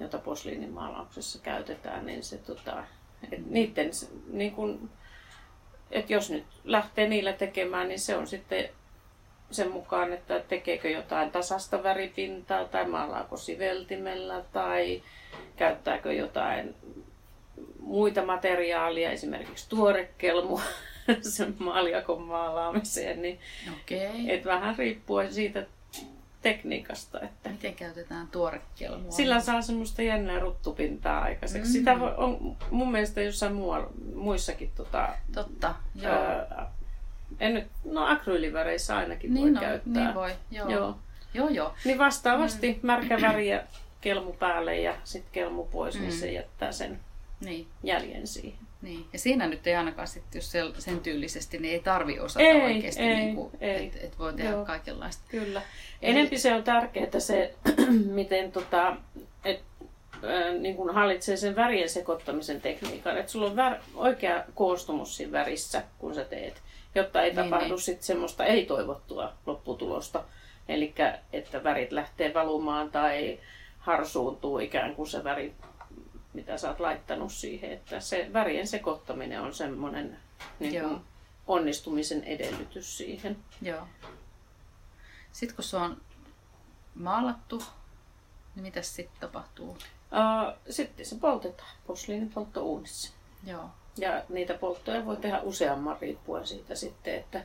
joita 0.00 0.18
posliinimaalauksessa 0.18 1.38
käytetään. 1.42 2.06
Niin 2.06 2.22
se, 2.22 2.38
tota, 2.38 2.84
et 3.32 3.46
niiden, 3.46 3.90
niin 4.32 4.52
kun, 4.52 4.90
et 5.90 6.10
jos 6.10 6.30
nyt 6.30 6.44
lähtee 6.64 7.08
niillä 7.08 7.32
tekemään, 7.32 7.88
niin 7.88 8.00
se 8.00 8.16
on 8.16 8.26
sitten 8.26 8.68
sen 9.50 9.70
mukaan, 9.70 10.12
että 10.12 10.40
tekeekö 10.40 10.90
jotain 10.90 11.30
tasasta 11.30 11.82
väripintaa 11.82 12.64
tai 12.64 12.88
maalaako 12.88 13.36
siveltimellä 13.36 14.44
tai 14.52 15.02
käyttääkö 15.56 16.12
jotain 16.12 16.74
muita 17.80 18.24
materiaalia, 18.24 19.10
esimerkiksi 19.10 19.68
tuorekelmua 19.68 20.62
sen 21.34 21.54
maaljakon 21.58 22.22
maalaamiseen. 22.22 23.22
Niin 23.22 23.38
okay. 23.68 24.28
et 24.28 24.44
vähän 24.44 24.78
riippuen 24.78 25.34
siitä 25.34 25.66
tekniikasta. 26.42 27.20
Että 27.20 27.50
Miten 27.50 27.74
käytetään 27.74 28.28
tuorekelmua? 28.28 29.10
Sillä 29.10 29.40
saa 29.40 29.62
semmoista 29.62 30.02
jännää 30.02 30.38
ruttupintaa 30.38 31.22
aikaiseksi. 31.22 31.68
Mm. 31.68 31.72
Sitä 31.72 31.92
on 32.16 32.56
mun 32.70 32.92
mielestä 32.92 33.22
jossain 33.22 33.54
muualla, 33.54 33.90
muissakin 34.14 34.70
tota, 34.74 35.08
Totta, 35.34 35.74
joo. 35.94 36.12
Ää, 36.12 36.72
en 37.40 37.54
nyt, 37.54 37.66
no 37.84 38.06
akryyliväreissä 38.06 38.96
ainakin 38.96 39.34
niin 39.34 39.44
voi 39.44 39.50
no, 39.50 39.60
käyttää. 39.60 40.04
Niin 40.04 40.14
voi, 40.14 40.30
joo. 40.50 40.68
joo. 40.70 40.98
joo, 41.34 41.48
joo. 41.48 41.74
Niin 41.84 41.98
vastaavasti 41.98 42.72
mm. 42.72 42.78
märkä 42.82 43.20
väri 43.20 43.48
ja 43.48 43.62
kelmu 44.00 44.32
päälle 44.32 44.76
ja 44.76 44.96
sitten 45.04 45.32
kelmu 45.32 45.64
pois, 45.64 45.94
niin 45.94 46.04
mm. 46.04 46.08
niin 46.08 46.20
se 46.20 46.32
jättää 46.32 46.72
sen 46.72 47.00
niin. 47.40 47.66
jäljen 47.82 48.26
siihen. 48.26 48.68
Niin. 48.82 49.06
Ja 49.12 49.18
siinä 49.18 49.46
nyt 49.46 49.66
ei 49.66 49.74
ainakaan 49.74 50.08
sit, 50.08 50.34
jos 50.34 50.52
sen 50.78 51.00
tyylisesti, 51.00 51.58
niin 51.58 51.74
ei 51.74 51.80
tarvi 51.80 52.20
osata 52.20 52.44
ei, 52.44 52.62
oikeasti, 52.62 53.02
ei, 53.02 53.16
niin 53.16 53.34
kuin, 53.34 53.50
ei. 53.60 53.86
Et, 53.86 54.04
et 54.04 54.18
voi 54.18 54.32
tehdä 54.32 54.50
Joo. 54.50 54.64
kaikenlaista. 54.64 55.22
Kyllä. 55.28 55.62
Enempi 56.02 56.38
se 56.38 56.54
on 56.54 56.64
tärkeää 56.64 57.20
se, 57.20 57.54
miten 58.20 58.52
tota, 58.52 58.96
et, 59.44 59.60
äh, 60.14 60.54
niin 60.60 60.76
kuin 60.76 60.94
hallitsee 60.94 61.36
sen 61.36 61.56
värien 61.56 61.88
sekoittamisen 61.88 62.60
tekniikan. 62.60 63.18
Että 63.18 63.32
sulla 63.32 63.46
on 63.46 63.56
vär, 63.56 63.74
oikea 63.94 64.44
koostumus 64.54 65.16
siinä 65.16 65.32
värissä, 65.32 65.82
kun 65.98 66.14
sä 66.14 66.24
teet 66.24 66.62
jotta 66.94 67.22
ei 67.22 67.34
niin, 67.34 67.44
tapahdu 67.44 67.68
niin. 67.68 67.80
sit 67.80 68.02
semmoista 68.02 68.44
ei-toivottua 68.44 69.32
lopputulosta. 69.46 70.24
Eli 70.68 70.94
että 71.32 71.64
värit 71.64 71.92
lähtee 71.92 72.34
valumaan 72.34 72.90
tai 72.90 73.40
harsuuntuu 73.78 74.58
ikään 74.58 74.94
kuin 74.94 75.08
se 75.08 75.24
väri, 75.24 75.54
mitä 76.32 76.58
sä 76.58 76.68
oot 76.68 76.80
laittanut 76.80 77.32
siihen. 77.32 77.72
Että 77.72 78.00
se 78.00 78.30
värien 78.32 78.66
sekoittaminen 78.66 79.40
on 79.40 79.54
semmoinen 79.54 80.18
niin 80.58 80.82
kuin 80.82 81.00
onnistumisen 81.46 82.24
edellytys 82.24 82.98
siihen. 82.98 83.36
Joo. 83.62 83.88
Sitten 85.32 85.56
kun 85.56 85.64
se 85.64 85.76
on 85.76 86.00
maalattu, 86.94 87.62
niin 88.54 88.62
mitä 88.62 88.82
sitten 88.82 89.20
tapahtuu? 89.20 89.78
Sitten 90.70 91.06
se 91.06 91.16
poltetaan 91.16 91.76
posliinipolttouunissa. 91.86 93.12
Joo. 93.46 93.70
Ja 93.98 94.22
niitä 94.28 94.54
polttoja 94.54 95.06
voi 95.06 95.16
tehdä 95.16 95.40
useamman 95.40 95.96
riippuen 96.00 96.46
siitä 96.46 96.74
sitten, 96.74 97.14
että 97.14 97.42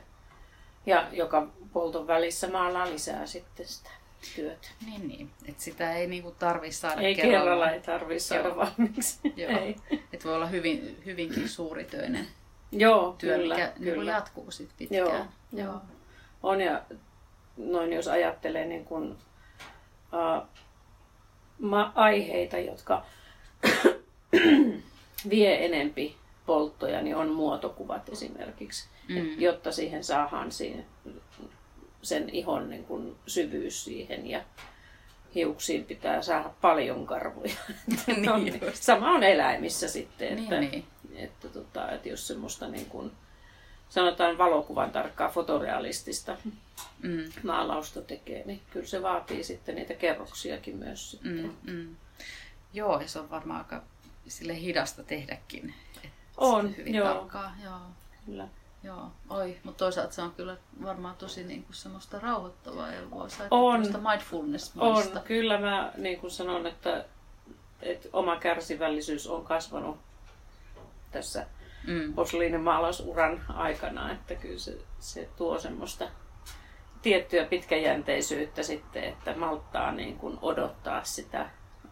ja 0.86 1.08
joka 1.12 1.46
polton 1.72 2.06
välissä 2.06 2.48
maalaa 2.48 2.90
lisää 2.90 3.26
sitten 3.26 3.66
sitä 3.66 3.90
työtä. 4.34 4.68
Niin, 4.86 5.08
niin. 5.08 5.30
Et 5.48 5.60
sitä 5.60 5.92
ei 5.92 6.06
niinku 6.06 6.30
tarvi 6.38 6.72
saada 6.72 7.00
ei 7.00 7.14
kerralla. 7.14 7.38
kerralla 7.38 7.70
ei 7.70 7.80
tarvi 7.80 8.20
saada 8.20 8.48
Joo. 8.48 8.56
valmiiksi. 8.56 9.18
Joo. 9.36 9.50
Ei. 9.60 9.76
Et 10.12 10.24
voi 10.24 10.34
olla 10.34 10.46
hyvin, 10.46 11.02
hyvinkin 11.06 11.48
suuritöinen 11.48 12.26
Joo, 12.72 13.14
työ, 13.18 13.36
kyllä, 13.36 13.54
mikä 13.54 13.72
niinku 13.78 14.00
kyllä. 14.00 14.12
jatkuu 14.12 14.50
sit 14.50 14.70
pitkään. 14.76 14.98
Joo, 14.98 15.26
Joo. 15.52 15.80
On 16.42 16.60
ja 16.60 16.82
noin 17.56 17.92
jos 17.92 18.08
ajattelee 18.08 18.64
niin 18.66 18.84
kun, 18.84 19.18
uh, 20.12 20.48
ma- 21.58 21.92
aiheita, 21.94 22.58
jotka 22.58 23.06
vie 25.30 25.64
enempi 25.64 26.16
polttoja, 26.46 27.02
niin 27.02 27.16
on 27.16 27.28
muotokuvat 27.28 28.08
esimerkiksi, 28.08 28.88
mm. 29.08 29.40
jotta 29.40 29.72
siihen 29.72 30.04
saadaan 30.04 30.52
siihen, 30.52 30.86
sen 32.02 32.30
ihon 32.30 32.70
niin 32.70 32.84
kuin 32.84 33.16
syvyys 33.26 33.84
siihen 33.84 34.26
ja 34.26 34.44
hiuksiin 35.34 35.84
pitää 35.84 36.22
saada 36.22 36.50
paljon 36.60 37.06
karvoja. 37.06 37.54
niin, 38.06 38.32
on, 38.32 38.42
sama 38.74 39.10
on 39.10 39.22
eläimissä 39.22 39.88
sitten, 39.88 40.38
että, 40.38 40.60
niin, 40.60 40.70
niin. 40.70 41.24
Että, 41.24 41.48
tota, 41.48 41.90
että 41.90 42.08
jos 42.08 42.26
semmoista 42.26 42.68
niin 42.68 42.86
kuin, 42.86 43.12
sanotaan 43.88 44.38
valokuvan 44.38 44.90
tarkkaa 44.90 45.28
fotorealistista 45.28 46.36
mm. 47.02 47.24
maalausta 47.42 48.02
tekee, 48.02 48.42
niin 48.46 48.60
kyllä 48.70 48.86
se 48.86 49.02
vaatii 49.02 49.44
sitten 49.44 49.74
niitä 49.74 49.94
kerroksiakin 49.94 50.76
myös. 50.76 51.10
Sitten. 51.10 51.56
Mm, 51.62 51.72
mm. 51.72 51.96
Joo, 52.72 53.00
ja 53.00 53.08
se 53.08 53.18
on 53.18 53.30
varmaan 53.30 53.58
aika 53.58 53.82
sille 54.28 54.60
hidasta 54.60 55.02
tehdäkin. 55.02 55.74
On, 56.36 56.76
hyvin 56.76 56.94
joo. 56.94 57.08
tarkkaa. 57.08 57.52
Joo. 57.64 57.78
Kyllä. 58.26 58.48
Joo, 58.84 59.12
oi, 59.30 59.56
mutta 59.62 59.78
toisaalta 59.78 60.12
se 60.12 60.22
on 60.22 60.32
kyllä 60.32 60.56
varmaan 60.82 61.16
tosi 61.16 61.44
niin 61.44 61.62
kuin 61.62 61.76
semmoista 61.76 62.18
rauhoittavaa 62.18 62.92
ja 62.92 63.10
voi 63.10 63.28
on, 63.50 63.82
mindfulness 64.10 64.72
On, 64.76 65.04
kyllä 65.24 65.60
mä 65.60 65.92
niin 65.96 66.20
kuin 66.20 66.30
sanon, 66.30 66.66
että, 66.66 67.04
että 67.82 68.08
oma 68.12 68.36
kärsivällisyys 68.36 69.26
on 69.26 69.44
kasvanut 69.44 69.96
tässä 71.10 71.46
mm. 71.86 72.14
posliinimaalausuran 72.14 73.44
aikana, 73.48 74.12
että 74.12 74.34
kyllä 74.34 74.58
se, 74.58 74.78
se 75.00 75.28
tuo 75.36 75.58
semmoista 75.58 76.08
tiettyä 77.02 77.44
pitkäjänteisyyttä 77.44 78.62
sitten, 78.62 79.04
että 79.04 79.36
malttaa 79.36 79.92
niin 79.92 80.18
kuin 80.18 80.38
odottaa 80.42 81.04
sitä 81.04 81.50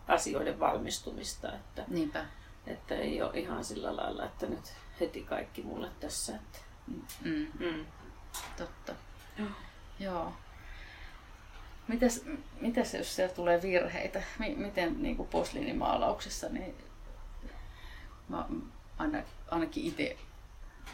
asioiden 0.09 0.61
valmistumista. 0.61 1.53
Että, 1.53 1.85
Niinpä. 1.89 2.25
Että 2.67 2.95
ei 2.95 3.23
ole 3.23 3.39
ihan 3.39 3.65
sillä 3.65 3.97
lailla, 3.97 4.25
että 4.25 4.47
nyt 4.47 4.73
heti 5.01 5.23
kaikki 5.23 5.63
mulle 5.63 5.91
tässä. 6.01 6.35
Että... 6.35 6.59
Mm. 7.25 7.47
Mm. 7.59 7.87
Totta. 8.57 8.93
Mm. 9.39 9.55
Joo. 10.01 10.33
Mitäs, 11.89 12.25
mitäs 12.61 12.95
jos 12.95 13.17
siellä 13.17 13.35
tulee 13.35 13.63
virheitä? 13.63 14.23
Miten 14.57 15.03
niin 15.03 15.17
kuin 15.17 15.29
posliinimaalauksessa, 15.29 16.49
niin 16.49 16.75
mä 18.29 18.47
aina, 18.99 19.23
ainakin 19.51 19.85
itse 19.85 20.17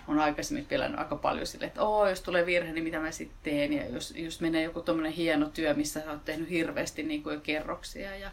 on 0.09 0.19
aikaisemmin 0.19 0.67
pelännyt 0.67 1.01
aika 1.01 1.17
paljon 1.17 1.47
sille, 1.47 1.67
että 1.67 1.83
Oo, 1.83 2.09
jos 2.09 2.21
tulee 2.21 2.47
virhe, 2.47 2.73
niin 2.73 2.85
mitä 2.85 3.01
mä 3.01 3.11
sitten 3.11 3.39
teen. 3.43 3.73
Ja 3.73 3.89
jos, 3.89 4.15
jos 4.17 4.41
menee 4.41 4.63
joku 4.63 4.81
tuommoinen 4.81 5.13
hieno 5.13 5.49
työ, 5.49 5.75
missä 5.75 6.01
sä 6.01 6.11
oot 6.11 6.25
tehnyt 6.25 6.51
hirveästi 6.51 7.03
niin 7.03 7.23
kuin 7.23 7.35
jo 7.35 7.41
kerroksia 7.41 8.17
ja 8.17 8.31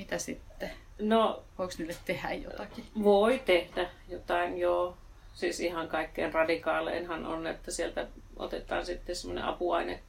mitä 0.00 0.18
sitten? 0.18 0.70
No, 0.98 1.42
Voiko 1.58 1.72
niille 1.78 1.94
tehdä 2.04 2.32
jotakin? 2.32 2.84
voi 3.02 3.42
tehdä 3.44 3.90
jotain, 4.08 4.58
joo. 4.58 4.96
Siis 5.34 5.60
ihan 5.60 5.88
kaikkein 5.88 6.34
radikaaleinhan 6.34 7.26
on, 7.26 7.46
että 7.46 7.70
sieltä 7.70 8.06
otetaan 8.36 8.86
sitten 8.86 9.16
semmoinen 9.16 9.44
apuaine 9.44 10.00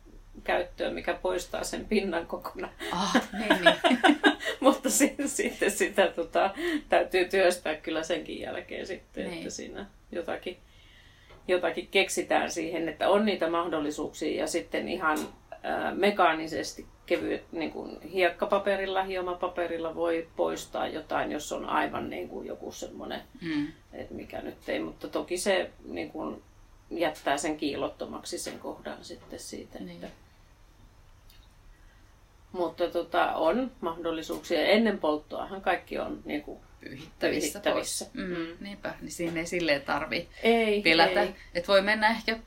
käyttöön, 0.43 0.93
mikä 0.93 1.13
poistaa 1.13 1.63
sen 1.63 1.85
pinnan 1.85 2.27
kokonaan. 2.27 2.73
Ah, 2.91 3.21
niin, 3.39 3.61
niin. 3.61 3.99
Mutta 4.59 4.89
sitten, 4.89 5.29
sitten 5.29 5.71
sitä 5.71 6.07
tota, 6.07 6.53
täytyy 6.89 7.25
työstää 7.25 7.75
kyllä 7.75 8.03
senkin 8.03 8.39
jälkeen 8.39 8.87
sitten, 8.87 9.25
Niin. 9.25 9.37
että 9.37 9.49
siinä 9.49 9.85
jotakin, 10.11 10.57
jotakin 11.47 11.87
keksitään 11.87 12.51
siihen, 12.51 12.89
että 12.89 13.09
on 13.09 13.25
niitä 13.25 13.49
mahdollisuuksia 13.49 14.39
ja 14.41 14.47
sitten 14.47 14.87
ihan 14.89 15.17
ää, 15.63 15.93
mekaanisesti 15.95 16.85
kevyet 17.11 17.43
niin 17.51 17.71
kuin 17.71 18.01
hiekkapaperilla, 18.01 19.03
hiomapaperilla 19.03 19.95
voi 19.95 20.27
poistaa 20.35 20.87
jotain, 20.87 21.31
jos 21.31 21.51
on 21.51 21.65
aivan 21.65 22.09
niin 22.09 22.29
kuin 22.29 22.47
joku 22.47 22.71
semmoinen, 22.71 23.21
Mm. 23.41 23.67
että 23.93 24.13
mikä 24.13 24.41
nyt 24.41 24.69
ei, 24.69 24.79
mutta 24.79 25.07
toki 25.07 25.37
se 25.37 25.69
niin 25.85 26.11
kuin 26.11 26.41
jättää 26.89 27.37
sen 27.37 27.57
kiilottomaksi 27.57 28.37
sen 28.37 28.59
kohdan 28.59 28.97
sitten 29.01 29.39
siitä, 29.39 29.79
Niin. 29.79 30.03
että 30.03 30.07
mutta 32.51 32.87
tota, 32.89 33.33
on 33.35 33.71
mahdollisuuksia. 33.81 34.61
Ennen 34.65 34.97
polttoahan 34.99 35.61
kaikki 35.61 35.99
on 35.99 36.19
niin 36.25 36.41
kuin, 36.41 36.59
Pyyhittävissä, 36.81 37.59
Pyyhittävissä. 37.59 38.05
pois. 38.05 38.27
Mm. 38.29 38.35
Mm. 38.37 38.47
Niinpä, 38.59 38.93
niin 39.01 39.11
siinä 39.11 39.39
ei 39.39 39.45
silleen 39.45 39.81
tarvi 39.81 40.27
ei, 40.43 40.81
pelätä. 40.81 41.21
ei. 41.21 41.35
Että 41.55 41.67
voi 41.67 41.81
mennä 41.81 42.09
ehkä... 42.09 42.37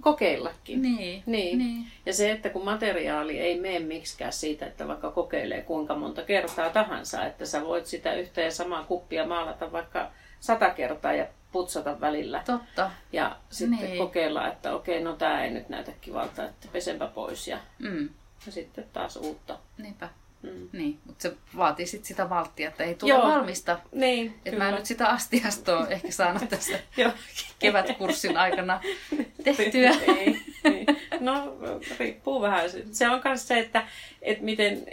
kokeillakin. 0.00 0.82
Niin. 0.82 1.22
Niin. 1.26 1.58
niin. 1.58 1.86
Ja 2.06 2.12
se, 2.12 2.30
että 2.30 2.50
kun 2.50 2.64
materiaali 2.64 3.38
ei 3.38 3.60
mene 3.60 3.78
miksikään 3.78 4.32
siitä, 4.32 4.66
että 4.66 4.88
vaikka 4.88 5.10
kokeilee 5.10 5.62
kuinka 5.62 5.94
monta 5.94 6.22
kertaa 6.22 6.70
tahansa, 6.70 7.24
että 7.26 7.46
sä 7.46 7.64
voit 7.64 7.86
sitä 7.86 8.14
yhtä 8.14 8.40
ja 8.40 8.50
samaa 8.50 8.84
kuppia 8.84 9.26
maalata 9.26 9.72
vaikka 9.72 10.10
sata 10.40 10.70
kertaa 10.70 11.12
ja 11.12 11.26
putsata 11.52 12.00
välillä. 12.00 12.42
Totta. 12.46 12.90
Ja 13.12 13.36
sitten 13.50 13.78
Niin. 13.80 13.98
kokeilla, 13.98 14.48
että 14.48 14.74
okei, 14.74 15.02
no 15.02 15.12
tää 15.16 15.44
ei 15.44 15.50
nyt 15.50 15.68
näytä 15.68 15.92
kivalta, 16.00 16.44
että 16.44 16.68
pesenpä 16.72 17.06
pois 17.06 17.48
ja, 17.48 17.58
Mm. 17.78 18.08
ja 18.46 18.52
sitten 18.52 18.84
taas 18.92 19.16
uutta. 19.16 19.58
Niinpä. 19.78 20.08
Mm. 20.44 20.68
Niin, 20.72 20.98
mutta 21.06 21.22
se 21.22 21.32
vaatii 21.56 21.86
sit 21.86 22.04
sitä 22.04 22.24
malttia, 22.28 22.68
että 22.68 22.84
ei 22.84 22.94
tule 22.94 23.10
Joo. 23.10 23.22
valmista. 23.22 23.78
Niin, 23.92 24.34
Että 24.44 24.58
mä 24.58 24.68
en 24.68 24.74
nyt 24.74 24.86
sitä 24.86 25.08
astiastoa 25.08 25.86
ehkä 25.94 26.10
saanut 26.10 26.48
tässä 26.48 26.78
kevätkurssin 27.58 28.36
aikana 28.36 28.80
tehtyä. 29.44 29.90
Ei, 29.90 30.40
niin. 30.64 30.86
No, 31.20 31.56
riippuu 31.98 32.40
vähän. 32.40 32.70
Se 32.92 33.08
on 33.10 33.20
myös 33.24 33.48
se, 33.48 33.58
että, 33.58 33.86
että 34.22 34.44
miten, 34.44 34.86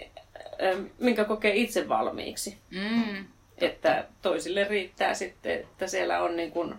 ähm, 0.64 0.84
minkä 1.00 1.26
kokee 1.26 1.56
itse 1.56 1.90
valmiiksi. 1.90 2.58
Mm. 2.70 3.26
Että 3.58 4.06
toisille 4.22 4.64
riittää 4.64 5.14
sitten, 5.14 5.54
että 5.54 5.88
siellä 5.88 6.22
on 6.22 6.36
niin 6.36 6.52
kuin 6.52 6.76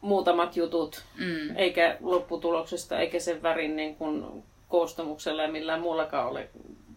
muutamat 0.00 0.56
jutut, 0.56 1.04
Mm. 1.18 1.56
eikä 1.56 1.96
lopputuloksesta, 2.00 2.98
eikä 2.98 3.18
sen 3.20 3.42
värin 3.42 3.76
niin 3.76 3.96
kuin 3.96 4.42
koostumuksella 4.68 5.42
ja 5.42 5.48
millään 5.48 5.80
muullakaan 5.80 6.28
ole 6.28 6.48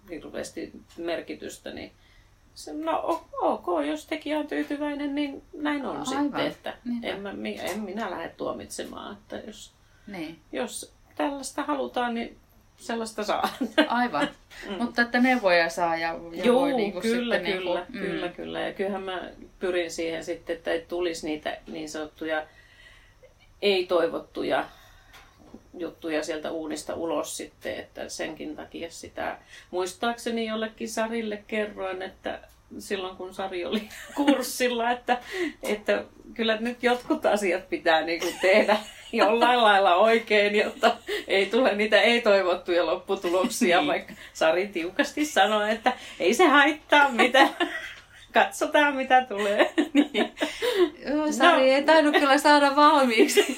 hirveästi 0.09 0.71
merkitystä, 0.97 1.71
niin 1.73 1.91
se, 2.55 2.73
no 2.73 3.21
ok, 3.41 3.65
jos 3.87 4.05
tekijä 4.05 4.39
on 4.39 4.47
tyytyväinen, 4.47 5.15
niin 5.15 5.41
näin 5.53 5.85
on 5.85 5.97
Aivan. 5.97 6.05
sitten, 6.05 6.47
että 6.47 6.73
Niinpä. 6.85 7.07
en, 7.07 7.21
mä, 7.21 7.29
en 7.61 7.79
minä 7.79 8.11
lähde 8.11 8.29
tuomitsemaan, 8.29 9.13
että 9.13 9.35
jos, 9.47 9.71
Niin, 10.07 10.39
jos 10.51 10.93
tällaista 11.15 11.63
halutaan, 11.63 12.13
niin 12.13 12.37
sellaista 12.77 13.23
saa. 13.23 13.49
aivan. 13.87 14.27
Mutta 14.79 15.01
että 15.01 15.19
neuvoja 15.19 15.69
saa 15.69 15.97
ja, 15.97 16.19
ja 16.31 16.45
Joo, 16.45 16.61
voi 16.61 16.73
niinku 16.73 17.01
kyllä, 17.01 17.35
sitten 17.35 17.53
kyllä, 17.53 17.79
niinku, 17.79 17.99
kyllä, 17.99 18.29
kyllä. 18.29 18.59
Ja 18.59 18.73
kyllähän 18.73 19.03
mä 19.03 19.29
pyrin 19.59 19.91
siihen 19.91 20.23
sitten, 20.23 20.55
että 20.55 20.71
ei 20.71 20.81
tulisi 20.81 21.27
niitä 21.27 21.57
niin 21.67 21.89
sanottuja 21.89 22.43
ei-toivottuja 23.61 24.65
juttuja 25.77 26.23
sieltä 26.23 26.51
uunista 26.51 26.93
ulos 26.95 27.37
sitten, 27.37 27.75
että 27.79 28.09
senkin 28.09 28.55
takia 28.55 28.91
sitä 28.91 29.37
muistaakseni 29.71 30.45
jollekin 30.47 30.89
Sarille 30.89 31.43
kerroin, 31.47 32.01
että 32.01 32.39
silloin 32.79 33.17
kun 33.17 33.33
Sari 33.33 33.65
oli 33.65 33.89
kurssilla, 34.15 34.91
että, 34.91 35.17
että 35.63 36.03
kyllä 36.33 36.57
nyt 36.57 36.83
jotkut 36.83 37.25
asiat 37.25 37.69
pitää 37.69 38.01
niin 38.01 38.19
kuin 38.19 38.35
tehdä 38.41 38.77
jollain 39.11 39.61
lailla 39.61 39.95
oikein, 39.95 40.55
jotta 40.55 40.97
ei 41.27 41.45
tule 41.45 41.75
niitä 41.75 42.01
ei-toivottuja 42.01 42.85
lopputuloksia, 42.85 43.77
Niin. 43.77 43.87
vaikka 43.87 44.13
Sari 44.33 44.67
tiukasti 44.67 45.25
sanoi, 45.25 45.71
että 45.71 45.93
ei 46.19 46.33
se 46.33 46.47
haittaa 46.47 47.09
mitään. 47.09 47.49
Katsotaan 48.33 48.95
mitä 48.95 49.25
tulee. 49.29 49.73
Niin. 49.93 50.11
Joo, 51.09 51.31
Sari 51.31 51.61
No. 51.69 51.75
ei 51.75 51.83
tainnut 51.83 52.15
kyllä 52.17 52.37
saada 52.37 52.75
valmiiksi 52.75 53.57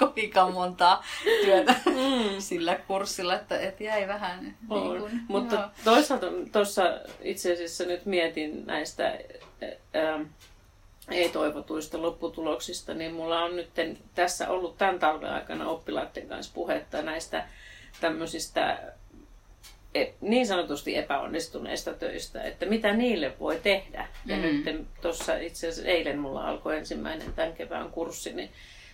kovinkaan 0.00 0.52
montaa 0.52 1.04
työtä 1.44 1.74
Mm. 1.86 2.38
sillä 2.40 2.78
kurssilla, 2.86 3.34
että 3.34 3.60
et 3.60 3.80
jäi 3.80 4.08
vähän 4.08 4.56
On. 4.70 4.90
niin 4.90 5.00
kuin, 5.00 5.20
Mutta 5.28 5.54
joo. 5.54 5.68
toisaalta 5.84 6.26
tuossa 6.52 6.82
itse 7.22 7.52
asiassa 7.52 7.84
nyt 7.84 8.06
mietin 8.06 8.66
näistä 8.66 9.18
ää, 9.94 10.20
ei-toivotuista 11.10 12.02
lopputuloksista, 12.02 12.94
niin 12.94 13.14
mulla 13.14 13.42
on 13.42 13.56
nyt 13.56 13.68
tässä 14.14 14.48
ollut 14.48 14.78
tämän 14.78 14.98
talven 14.98 15.30
aikana 15.30 15.68
oppilaiden 15.68 16.28
kanssa 16.28 16.52
puhetta 16.54 17.02
näistä 17.02 17.44
tämmöisistä 18.00 18.78
e- 19.94 20.06
niin 20.20 20.46
sanotusti 20.46 20.96
epäonnistuneista 20.96 21.94
töistä, 21.94 22.42
että 22.42 22.66
mitä 22.66 22.92
niille 22.92 23.32
voi 23.40 23.60
tehdä. 23.62 24.08
Ja 24.26 24.36
Mm. 24.36 24.42
nyt 24.42 24.86
tuossa 25.02 25.36
itse 25.36 25.68
asiassa 25.68 25.90
eilen 25.90 26.18
mulla 26.18 26.48
alkoi 26.48 26.78
ensimmäinen 26.78 27.32
tämän 27.32 27.52
kevään 27.52 27.90
kurssi, 27.90 28.32
niin 28.32 28.50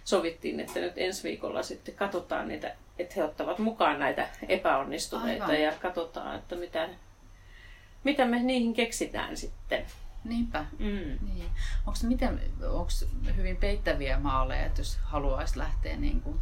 sovittiin, 0.07 0.61
että 0.61 0.81
nyt 0.81 0.93
ensi 0.97 1.23
viikolla 1.23 1.63
sitten 1.63 1.95
katsotaan 1.95 2.49
niitä, 2.49 2.75
että 2.99 3.15
he 3.17 3.25
ottavat 3.25 3.59
mukaan 3.59 3.99
näitä 3.99 4.29
epäonnistuneita 4.49 5.45
Aivan. 5.45 5.63
ja 5.63 5.73
katsotaan, 5.73 6.37
että 6.37 6.57
mitä, 6.57 6.89
mitä 8.05 8.25
me 8.25 8.43
niihin 8.43 8.75
keksitään 8.75 9.37
sitten. 9.37 9.87
Niinpä. 10.25 10.65
Mm. 10.79 11.19
Niin. 11.27 11.51
Onko 11.87 11.99
miten, 12.03 12.41
onks 12.71 13.07
hyvin 13.37 13.57
peittäviä 13.57 14.19
maaleja, 14.19 14.67
että 14.67 14.81
jos 14.81 14.99
haluaisi 15.03 15.59
lähteä 15.59 15.97
niin 15.97 16.21
kuin, 16.21 16.41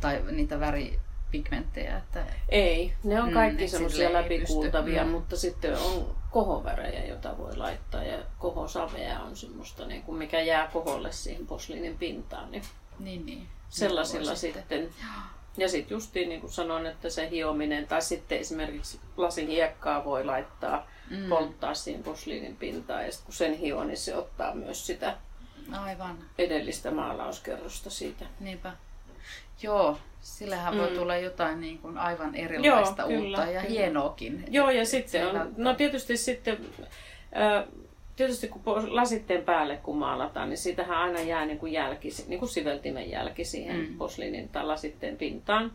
tai 0.00 0.22
niitä 0.30 0.60
väripigmenttejä, 0.60 1.96
että 1.96 2.26
Ei, 2.48 2.92
ne 3.04 3.22
on 3.22 3.28
Mm, 3.28 3.34
kaikki 3.34 3.64
et 3.64 3.70
semmoisia 3.70 4.12
läpikuultavia, 4.12 4.94
pysty. 4.94 5.04
Mm. 5.04 5.10
mutta 5.10 5.36
sitten 5.36 5.78
on 5.78 6.16
kohovärejä, 6.30 7.04
joita 7.04 7.38
voi 7.38 7.56
laittaa 7.56 8.04
ja 8.04 8.18
kohosavea 8.38 9.20
on 9.20 9.36
semmoista, 9.36 9.86
niin 9.86 10.02
kuin 10.02 10.18
mikä 10.18 10.40
jää 10.40 10.66
koholle 10.72 11.12
siihen 11.12 11.46
posliinin 11.46 11.98
pintaan. 11.98 12.50
Niin 12.50 12.62
niin, 12.98 13.26
niin. 13.26 13.46
sellaisilla 13.68 14.26
Voi 14.26 14.36
sitten. 14.36 14.88
Ja 15.56 15.68
sitten 15.68 15.94
justiin 15.96 16.28
niin 16.28 16.40
kuin 16.40 16.52
sanoin, 16.52 16.86
että 16.86 17.10
se 17.10 17.30
hiominen 17.30 17.86
tai 17.86 18.02
sitten 18.02 18.38
esimerkiksi 18.38 19.00
lasin 19.16 19.48
hiekkaa 19.48 20.04
voi 20.04 20.24
laittaa, 20.24 20.86
Mm. 21.10 21.28
polttaa 21.28 21.74
siihen 21.74 22.02
posliinin 22.02 22.56
pintaan 22.56 23.04
ja 23.04 23.10
sitten 23.12 23.24
kun 23.26 23.34
sen 23.34 23.54
hioo, 23.54 23.84
niin 23.84 23.96
se 23.96 24.16
ottaa 24.16 24.54
myös 24.54 24.86
sitä 24.86 25.16
Aivan, 25.72 26.18
edellistä 26.38 26.90
maalauskerrosta 26.90 27.90
siitä. 27.90 28.24
niinpä. 28.40 28.72
Joo, 29.62 29.98
sillähän 30.20 30.78
voi 30.78 30.90
Mm. 30.90 30.96
tulla 30.96 31.16
jotain 31.16 31.60
niin 31.60 31.78
kuin 31.78 31.98
aivan 31.98 32.34
erilaista 32.34 33.02
Joo, 33.02 33.08
kyllä, 33.08 33.20
uutta 33.38 33.52
ja 33.52 33.60
kyllä. 33.60 33.72
hienoakin. 33.74 34.44
Joo, 34.48 34.70
ja 34.70 34.86
sitten 34.86 35.10
se 35.10 35.26
on, 35.26 35.54
no 35.56 35.74
tietysti 35.74 36.16
sitten, 36.16 36.58
ää, 37.32 37.64
tietysti 38.16 38.48
kun 38.48 38.62
lasitteen 38.96 39.44
päälle 39.44 39.76
kun 39.76 39.96
maalataan, 39.98 40.48
niin 40.48 40.58
siitähän 40.58 40.98
aina 40.98 41.20
jää 41.20 41.46
niin 41.46 41.58
kuin 41.58 41.72
jälki, 41.72 42.08
niin 42.28 42.38
kuin 42.38 42.48
siveltimen 42.48 43.10
jälki 43.10 43.44
siihen 43.44 43.76
Mm. 43.76 43.98
posliinin 43.98 44.48
tai 44.48 44.64
lasitteen 44.66 45.16
pintaan. 45.16 45.72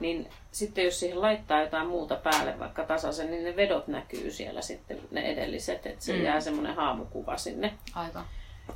Niin 0.00 0.28
sitten 0.50 0.84
jos 0.84 1.00
siihen 1.00 1.20
laittaa 1.20 1.60
jotain 1.60 1.86
muuta 1.86 2.16
päälle, 2.16 2.58
vaikka 2.58 2.84
tasaisen, 2.84 3.30
niin 3.30 3.44
ne 3.44 3.56
vedot 3.56 3.88
näkyy 3.88 4.30
siellä 4.30 4.62
sitten, 4.62 4.98
ne 5.10 5.20
edelliset, 5.32 5.86
että 5.86 6.04
se 6.04 6.12
Mm. 6.12 6.18
mm. 6.18 6.24
jää 6.24 6.40
semmoinen 6.40 6.74
haamukuva 6.74 7.36
sinne. 7.36 7.74
Aivan. 7.94 8.24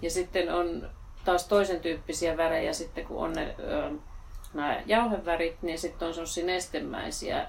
Ja 0.02 0.10
sitten 0.10 0.54
on 0.54 0.90
taas 1.24 1.48
toisen 1.48 1.80
tyyppisiä 1.80 2.36
värejä 2.36 2.72
sitten, 2.72 3.04
kun 3.06 3.24
on 3.24 3.32
ne 3.32 3.54
ö, 3.58 3.90
nämä 4.54 4.82
jauhevärit, 4.86 5.62
niin 5.62 5.78
sitten 5.78 6.08
on 6.08 6.14
semmoisia 6.14 6.46
nestemäisiä, 6.46 7.46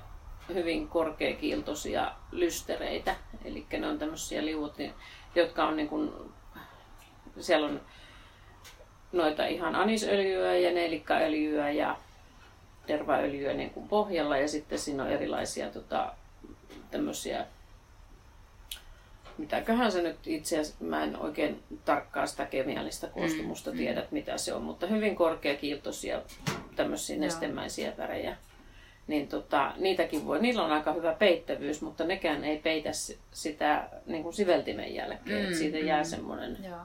hyvin 0.54 0.88
korkeakiiltoisia 0.88 2.12
lystereitä. 2.32 3.16
Eli 3.46 3.66
ne 3.80 3.88
on 3.88 4.00
tämmöisiä 4.00 4.46
liuut, 4.46 4.78
niin- 4.78 4.94
jotka 5.36 5.68
on 5.68 5.78
niin 5.78 5.90
kuin, 5.90 6.12
siellä 7.40 7.68
on 7.68 7.82
noita 9.12 9.46
ihan 9.46 9.76
anisöljyä 9.76 10.56
ja 10.56 10.72
nelikkaöljyä 10.72 11.72
ja 11.72 11.98
tervaöljyä 12.88 13.54
niin 13.54 13.70
kuin 13.70 13.88
pohjalla. 13.88 14.38
Ja 14.38 14.48
sitten 14.48 14.80
siinä 14.80 15.04
on 15.04 15.12
erilaisia 15.12 15.70
tota, 15.70 16.14
tämmöisiä 16.92 17.46
mitäköhän 19.38 19.92
se 19.92 20.02
nyt 20.02 20.28
itse 20.28 20.60
asiassa, 20.60 20.84
mä 20.84 21.04
en 21.04 21.18
oikein 21.18 21.64
tarkkaan 21.86 22.28
sitä 22.28 22.46
kemiallista 22.46 23.08
koostumusta 23.08 23.70
Mm, 23.70 23.76
mm, 23.76 23.78
tiedä, 23.78 24.06
mitä 24.12 24.38
se 24.38 24.54
on, 24.54 24.62
mutta 24.62 24.88
hyvin 24.88 25.16
korkeakiiltoisia 25.16 26.22
tämmöisiä 26.76 27.18
nestemäisiä 27.18 27.94
värejä. 27.98 28.38
Niin 29.08 29.28
tota, 29.28 29.74
niitäkin 29.78 30.26
voi, 30.26 30.42
niillä 30.42 30.64
on 30.64 30.72
aika 30.72 30.94
hyvä 30.94 31.14
peittävyys, 31.14 31.82
mutta 31.82 32.04
nekään 32.04 32.44
ei 32.44 32.58
peitä 32.58 32.90
sitä 33.32 33.90
niin 34.06 34.24
kuin 34.24 34.34
siveltimen 34.34 34.96
jälkeen. 34.96 35.40
Mm, 35.40 35.46
että 35.46 35.58
siitä 35.58 35.78
jää 35.78 36.02
mm, 36.02 36.10
semmoinen 36.10 36.58
joo. 36.64 36.80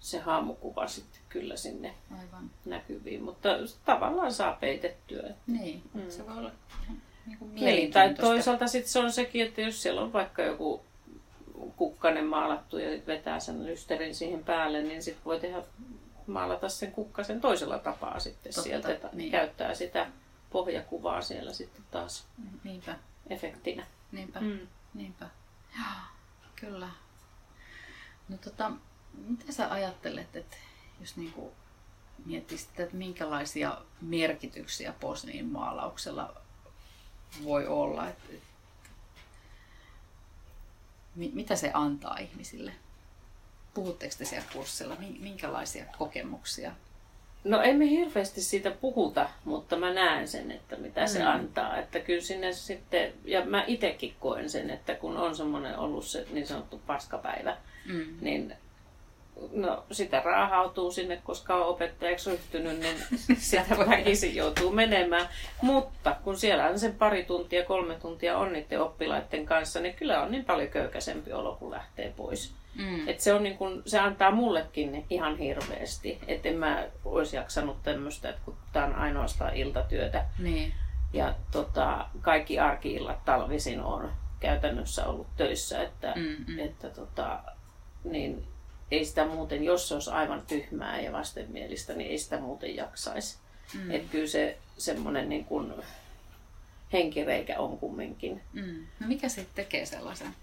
se 0.00 0.18
haamukuva 0.18 0.86
sitten 0.86 1.20
kyllä 1.28 1.56
sinne 1.56 1.94
Aivan. 2.10 2.50
näkyviin, 2.64 3.22
mutta 3.22 3.48
tavallaan 3.84 4.32
saa 4.32 4.56
peitettyä. 4.60 5.30
Niin, 5.46 5.82
mm. 5.94 6.10
se 6.10 6.26
voi 6.26 6.38
olla 6.38 6.50
niin, 7.26 7.38
kuin 7.38 7.54
niin 7.54 7.92
tai 7.92 8.14
toisaalta 8.14 8.66
sitten 8.66 8.92
se 8.92 8.98
on 8.98 9.12
sekin, 9.12 9.46
että 9.46 9.60
jos 9.60 9.82
siellä 9.82 10.00
on 10.00 10.12
vaikka 10.12 10.42
joku 10.42 10.80
kukkanen 11.76 12.26
maalattu 12.26 12.78
ja 12.78 13.00
vetää 13.06 13.40
sen 13.40 13.66
lysterin 13.66 14.14
siihen 14.14 14.44
päälle, 14.44 14.82
niin 14.82 15.02
sitten 15.02 15.24
voi 15.24 15.40
tehdä 15.40 15.62
maalata 16.26 16.68
sen 16.68 16.92
kukkasen 16.92 17.40
toisella 17.40 17.78
tapaa 17.78 18.20
sitten 18.20 18.52
Totta, 18.54 18.62
sieltä, 18.62 18.92
että 18.92 19.08
niin. 19.12 19.30
käyttää 19.30 19.74
sitä 19.74 20.06
pohjakuvaa 20.50 21.22
siellä 21.22 21.52
sitten 21.52 21.84
taas 21.90 22.26
Niinpä. 22.64 22.98
efektinä. 23.30 23.86
Niinpä, 24.12 24.40
mm. 24.40 24.66
niinpä. 24.94 25.28
Ja, 25.78 25.84
kyllä. 26.56 26.88
No 28.28 28.36
tota, 28.36 28.72
mitä 29.14 29.52
sä 29.52 29.70
ajattelet, 29.70 30.36
että 30.36 30.56
jos 31.00 31.16
niinku 31.16 31.52
miettisit, 32.24 32.80
että 32.80 32.96
minkälaisia 32.96 33.82
merkityksiä 34.00 34.94
Posnin 35.00 35.46
maalauksella 35.46 36.34
voi 37.44 37.66
olla? 37.66 38.08
Et, 38.08 38.18
et, 38.30 38.42
mitä 41.14 41.56
se 41.56 41.70
antaa 41.74 42.16
ihmisille? 42.18 42.72
Puhutteko 43.74 44.14
te 44.18 44.24
siellä 44.24 44.48
kurssilla? 44.52 44.96
Minkälaisia 45.20 45.84
kokemuksia 45.98 46.72
No 47.46 47.62
emme 47.62 47.90
hirveästi 47.90 48.42
siitä 48.42 48.70
puhuta, 48.70 49.28
mutta 49.44 49.76
mä 49.76 49.92
näen 49.92 50.28
sen, 50.28 50.50
että 50.50 50.76
mitä 50.76 51.00
mm. 51.00 51.08
se 51.08 51.22
antaa. 51.22 51.76
Että 51.76 52.00
kyllä 52.00 52.20
sinne 52.20 52.52
sitten, 52.52 53.12
ja 53.24 53.44
mä 53.44 53.64
itsekin 53.66 54.14
koen 54.20 54.50
sen, 54.50 54.70
että 54.70 54.94
kun 54.94 55.16
on 55.16 55.36
semmoinen 55.36 55.78
ollut 55.78 56.04
se 56.04 56.26
niin 56.32 56.46
sanottu 56.46 56.80
paskapäivä, 56.86 57.56
mm. 57.86 58.06
niin 58.20 58.54
no 59.52 59.84
sitä 59.92 60.22
raahautuu 60.24 60.92
sinne, 60.92 61.20
koska 61.24 61.54
on 61.54 61.66
opettajaksi 61.66 62.30
ryhtynyt, 62.30 62.80
niin 62.80 62.96
sitä 63.38 63.76
väkisin 63.78 64.36
joutuu 64.36 64.70
menemään. 64.70 65.28
Mutta 65.62 66.16
kun 66.24 66.36
siellä 66.36 66.66
on 66.66 66.78
sen 66.78 66.94
pari 66.94 67.24
tuntia, 67.24 67.64
kolme 67.64 67.94
tuntia 67.94 68.38
on 68.38 68.52
niiden 68.52 68.82
oppilaiden 68.82 69.46
kanssa, 69.46 69.80
niin 69.80 69.94
kyllä 69.94 70.22
on 70.22 70.30
niin 70.30 70.44
paljon 70.44 70.68
köykäisempi 70.68 71.32
olo, 71.32 71.56
kun 71.60 71.70
lähtee 71.70 72.12
pois. 72.16 72.50
Mm. 72.50 72.65
Et 73.06 73.20
se, 73.20 73.32
on 73.32 73.42
niin 73.42 73.58
kun, 73.58 73.82
se 73.86 73.98
antaa 73.98 74.30
mullekin 74.30 75.04
ihan 75.10 75.38
hirveästi. 75.38 76.18
Että 76.26 76.48
en 76.48 76.56
mä 76.56 76.86
olisi 77.04 77.36
jaksanut 77.36 77.82
tämmöistä, 77.82 78.28
että 78.28 78.42
kun 78.44 78.56
tämä 78.72 78.86
on 78.86 78.94
ainoastaan 78.94 79.56
iltatyötä. 79.56 80.24
Niin. 80.38 80.72
Ja 81.12 81.34
tota, 81.50 82.06
kaikki 82.20 82.58
arkiillat 82.58 83.24
talvisin 83.24 83.80
on 83.80 84.12
käytännössä 84.40 85.06
ollut 85.06 85.36
töissä. 85.36 85.82
Että, 85.82 86.12
mm, 86.16 86.52
mm. 86.52 86.58
että 86.58 86.90
tota, 86.90 87.40
niin 88.04 88.44
ei 88.90 89.04
sitä 89.04 89.26
muuten, 89.26 89.64
jos 89.64 89.88
se 89.88 89.94
olisi 89.94 90.10
aivan 90.10 90.42
tyhmää 90.46 91.00
ja 91.00 91.12
vastenmielistä, 91.12 91.92
niin 91.92 92.10
ei 92.10 92.18
sitä 92.18 92.38
muuten 92.40 92.76
jaksaisi. 92.76 93.38
Mm. 93.74 93.90
Että 93.90 94.12
kyllä 94.12 94.26
se 94.26 94.58
semmoinen 94.78 95.28
niin 95.28 95.44
kuin 95.44 95.72
henkireikä 96.92 97.58
on 97.58 97.78
kumminkin. 97.78 98.40
Mm. 98.52 98.86
No 99.00 99.06
mikä 99.06 99.28
sitten 99.28 99.64
tekee 99.64 99.86
sellaisen? 99.86 100.34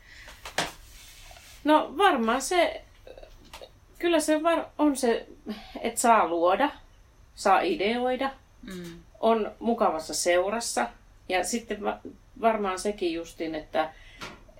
No 1.63 1.93
varmaan 1.97 2.41
se, 2.41 2.81
kyllä 3.99 4.19
se 4.19 4.43
var, 4.43 4.65
on 4.77 4.95
se, 4.95 5.27
että 5.81 5.99
saa 5.99 6.27
luoda, 6.27 6.71
saa 7.35 7.61
ideoida, 7.61 8.31
mm. 8.61 8.83
on 9.19 9.51
mukavassa 9.59 10.13
seurassa 10.13 10.89
ja 11.29 11.43
sitten 11.43 11.83
va, 11.83 11.99
varmaan 12.41 12.79
sekin 12.79 13.13
justin, 13.13 13.55
että, 13.55 13.93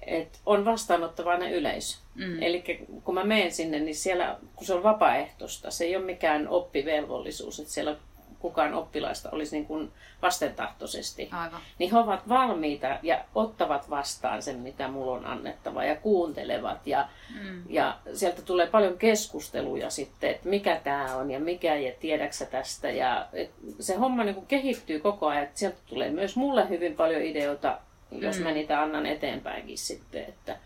että 0.02 0.40
on 0.46 0.66
vastaanottavainen 0.66 1.52
yleisö. 1.52 1.98
Mm. 2.16 2.44
Eli 2.44 2.64
kun 3.04 3.14
mä 3.14 3.24
menen 3.24 3.52
sinne, 3.52 3.80
niin 3.80 3.96
siellä, 3.96 4.38
kun 4.56 4.68
se 4.68 4.74
on 4.74 4.84
vapaaehtoista, 4.84 5.72
se 5.72 5.86
ei 5.86 5.96
ole 5.96 6.06
mikään 6.06 6.48
oppivelvollisuus, 6.48 7.60
että 7.60 7.74
siellä 7.74 7.96
kukaan 8.44 8.74
oppilaista 8.74 9.30
olisi 9.32 9.56
niin 9.56 9.66
kuin 9.66 9.92
vastentahtoisesti. 10.22 11.30
Aivan. 11.32 11.62
Niin 11.80 11.92
he 11.92 11.98
ovat 11.98 12.30
valmiita 12.30 13.00
ja 13.04 13.26
ottavat 13.36 13.90
vastaan 13.90 14.42
sen, 14.42 14.60
mitä 14.60 14.88
mulla 14.88 15.12
on 15.12 15.26
annettava 15.26 15.84
ja 15.84 15.96
kuuntelevat. 15.96 16.88
Ja, 16.88 17.08
mm. 17.42 17.64
ja 17.70 17.98
sieltä 18.14 18.42
tulee 18.42 18.68
paljon 18.68 18.98
keskusteluja 18.98 19.90
sitten, 19.90 20.32
että 20.32 20.50
mikä 20.50 20.82
tämä 20.84 21.16
on 21.16 21.32
ja 21.32 21.40
mikä 21.40 21.76
ja 21.76 21.92
tiedäksä 22.00 22.46
tästä. 22.46 22.90
Ja 22.90 23.28
se 23.80 23.96
homma 23.96 24.24
niin 24.24 24.36
kuin 24.36 24.48
kehittyy 24.48 25.00
koko 25.00 25.28
ajan. 25.28 25.44
Että 25.44 25.60
sieltä 25.60 25.78
tulee 25.86 26.12
myös 26.12 26.36
mulle 26.36 26.70
hyvin 26.70 26.96
paljon 26.96 27.22
ideoita, 27.22 27.78
jos 28.12 28.38
mm. 28.38 28.44
mä 28.44 28.52
niitä 28.52 28.82
annan 28.82 29.06
eteenpäinkin 29.06 29.78
sitten. 29.78 30.24
Että, 30.24 30.58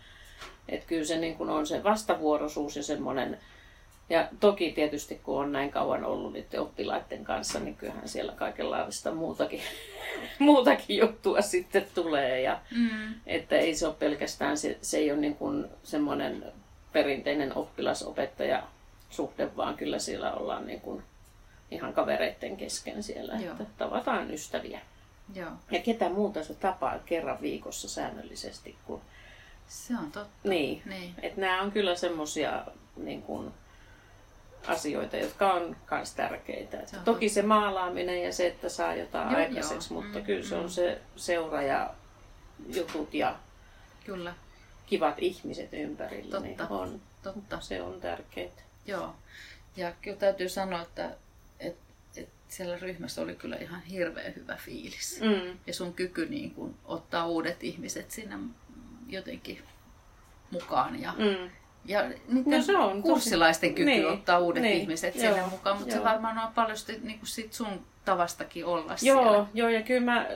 että 0.68 0.86
kyllä 0.86 1.04
se 1.04 1.18
niin 1.18 1.36
kuin 1.36 1.50
on 1.50 1.66
se 1.66 1.84
vastavuoroisuus 1.84 2.76
ja 2.76 2.82
semmoinen 2.82 3.38
ja 4.10 4.28
toki 4.40 4.72
tietysti 4.72 5.20
kun 5.22 5.40
on 5.40 5.52
näin 5.52 5.70
kauan 5.70 6.04
ollut 6.04 6.32
niiden 6.32 6.60
oppilaiden 6.60 7.24
kanssa, 7.24 7.60
niin 7.60 7.76
kyllähän 7.76 8.08
siellä 8.08 8.32
kaikenlaista 8.32 9.14
muutakin, 9.14 9.60
muutakin 10.38 10.98
juttua 10.98 11.40
sitten 11.40 11.86
tulee. 11.94 12.40
Ja, 12.40 12.60
mm. 12.70 13.14
Että 13.26 13.56
ei 13.56 13.74
se 13.74 13.86
ole 13.86 13.94
pelkästään, 13.98 14.58
se, 14.58 14.78
se 14.82 14.98
ei 14.98 15.12
ole 15.12 15.20
niin 15.20 15.36
kuin 15.36 15.66
semmoinen 15.82 16.52
perinteinen 16.92 17.56
oppilasopettaja 17.56 18.62
suhde, 19.10 19.56
vaan 19.56 19.76
kyllä 19.76 19.98
siellä 19.98 20.32
ollaan 20.32 20.66
niin 20.66 20.80
kuin 20.80 21.02
ihan 21.70 21.92
kavereiden 21.92 22.56
kesken 22.56 23.02
siellä, 23.02 23.34
Joo. 23.34 23.52
että 23.52 23.64
tavataan 23.78 24.30
ystäviä. 24.30 24.80
Joo. 25.34 25.50
Ja 25.70 25.80
ketä 25.80 26.08
muuta 26.08 26.44
se 26.44 26.54
tapaa 26.54 26.98
kerran 26.98 27.40
viikossa 27.40 27.88
säännöllisesti. 27.88 28.76
Kun... 28.86 29.00
Se 29.68 29.94
on 29.94 30.12
totta. 30.12 30.48
Niin. 30.48 30.82
niin. 30.84 31.14
Että 31.22 31.40
nämä 31.40 31.62
on 31.62 31.72
kyllä 31.72 31.94
semmoisia 31.94 32.64
niin 32.96 33.22
kuin, 33.22 33.52
asioita, 34.68 35.16
jotka 35.16 35.52
on 35.52 35.76
myös 35.90 36.14
tärkeitä. 36.14 36.76
On 36.76 37.04
Toki 37.04 37.28
se 37.28 37.42
maalaaminen 37.42 38.22
ja 38.22 38.32
se, 38.32 38.46
että 38.46 38.68
saa 38.68 38.94
jotain 38.94 39.30
joo, 39.30 39.40
aikaiseksi, 39.40 39.94
joo. 39.94 40.02
mutta 40.02 40.18
mm, 40.18 40.24
kyllä 40.24 40.42
se 40.42 40.54
on 40.54 40.62
mm. 40.62 40.68
se 40.68 41.00
seura 41.16 41.62
ja 41.62 41.94
jutut 42.74 43.14
ja 43.14 43.36
kyllä. 44.04 44.34
kivat 44.86 45.14
ihmiset 45.18 45.72
ympärillä. 45.72 46.40
Niin 46.40 46.56
totta. 46.56 46.74
Niin 46.74 46.82
on, 46.82 47.00
totta. 47.22 47.60
Se 47.60 47.82
on 47.82 48.00
tärkeää. 48.00 48.50
Joo. 48.86 49.14
Ja 49.76 49.92
kyllä 50.02 50.16
täytyy 50.16 50.48
sanoa, 50.48 50.82
että, 50.82 51.10
että, 51.60 51.82
että 52.16 52.32
siellä 52.48 52.78
ryhmässä 52.78 53.22
oli 53.22 53.34
kyllä 53.34 53.56
ihan 53.56 53.82
hirveän 53.82 54.34
hyvä 54.34 54.56
fiilis. 54.56 55.20
Mm. 55.20 55.58
Ja 55.66 55.74
sun 55.74 55.94
kyky 55.94 56.26
niin 56.26 56.50
kun, 56.54 56.74
ottaa 56.84 57.26
uudet 57.26 57.64
ihmiset 57.64 58.10
sinne 58.10 58.38
jotenkin 59.06 59.62
mukaan 60.50 61.02
ja, 61.02 61.14
mm. 61.18 61.50
Ja 61.88 62.08
niin 62.08 62.44
no 62.46 62.62
se 62.62 62.76
on 62.76 63.02
kurssilaisten 63.02 63.74
kyky 63.74 63.90
niin, 63.90 64.06
ottaa 64.06 64.38
uudet 64.38 64.62
niin, 64.62 64.76
ihmiset 64.76 65.14
joo, 65.14 65.34
sinne 65.34 65.48
mukaan, 65.50 65.76
mutta 65.76 65.94
joo. 65.94 66.04
se 66.04 66.10
varmaan 66.10 66.38
on 66.38 66.52
paljon 66.54 66.76
niin 67.02 67.18
kuin 67.18 67.28
sit 67.28 67.52
sun 67.52 67.86
tavastakin 68.04 68.64
olla 68.64 68.96
joo, 69.02 69.22
siellä. 69.22 69.46
Joo, 69.54 69.68
ja 69.68 69.82
kyllä 69.82 70.00
mä, 70.00 70.26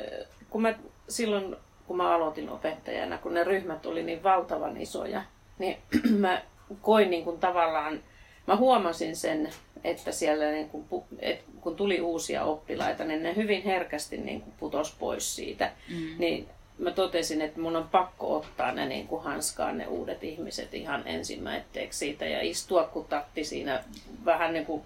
kun 0.50 0.62
mä 0.62 0.74
silloin, 1.08 1.56
kun 1.86 1.96
mä 1.96 2.14
aloitin 2.14 2.50
opettajana, 2.50 3.18
kun 3.18 3.34
ne 3.34 3.44
ryhmät 3.44 3.86
oli 3.86 4.02
niin 4.02 4.22
valtavan 4.22 4.76
isoja, 4.76 5.22
niin 5.58 5.76
mä 6.18 6.42
koin 6.80 7.10
niin 7.10 7.24
kuin 7.24 7.38
tavallaan, 7.38 8.00
mä 8.46 8.56
huomasin 8.56 9.16
sen, 9.16 9.50
että 9.84 10.12
siellä 10.12 10.50
niin 10.50 10.68
kuin, 10.68 11.04
et, 11.18 11.44
kun 11.60 11.76
tuli 11.76 12.00
uusia 12.00 12.44
oppilaita, 12.44 13.04
niin 13.04 13.22
ne 13.22 13.36
hyvin 13.36 13.62
herkästi 13.62 14.16
niin 14.16 14.40
kuin 14.40 14.54
putos 14.60 14.96
pois 14.98 15.36
siitä. 15.36 15.72
Mm. 15.90 16.18
Niin 16.18 16.48
mä 16.78 16.90
totesin, 16.90 17.42
että 17.42 17.60
mun 17.60 17.76
on 17.76 17.88
pakko 17.88 18.36
ottaa 18.36 18.72
ne 18.72 18.86
niin 18.86 19.08
kuin 19.08 19.24
hanskaan 19.24 19.78
ne 19.78 19.86
uudet 19.86 20.24
ihmiset 20.24 20.74
ihan 20.74 21.02
ensimmäitteeksi 21.06 21.98
siitä 21.98 22.24
ja 22.24 22.42
istua 22.42 22.84
kun 22.84 23.04
tatti 23.04 23.44
siinä 23.44 23.84
vähän 24.24 24.52
niin 24.52 24.66
kuin 24.66 24.82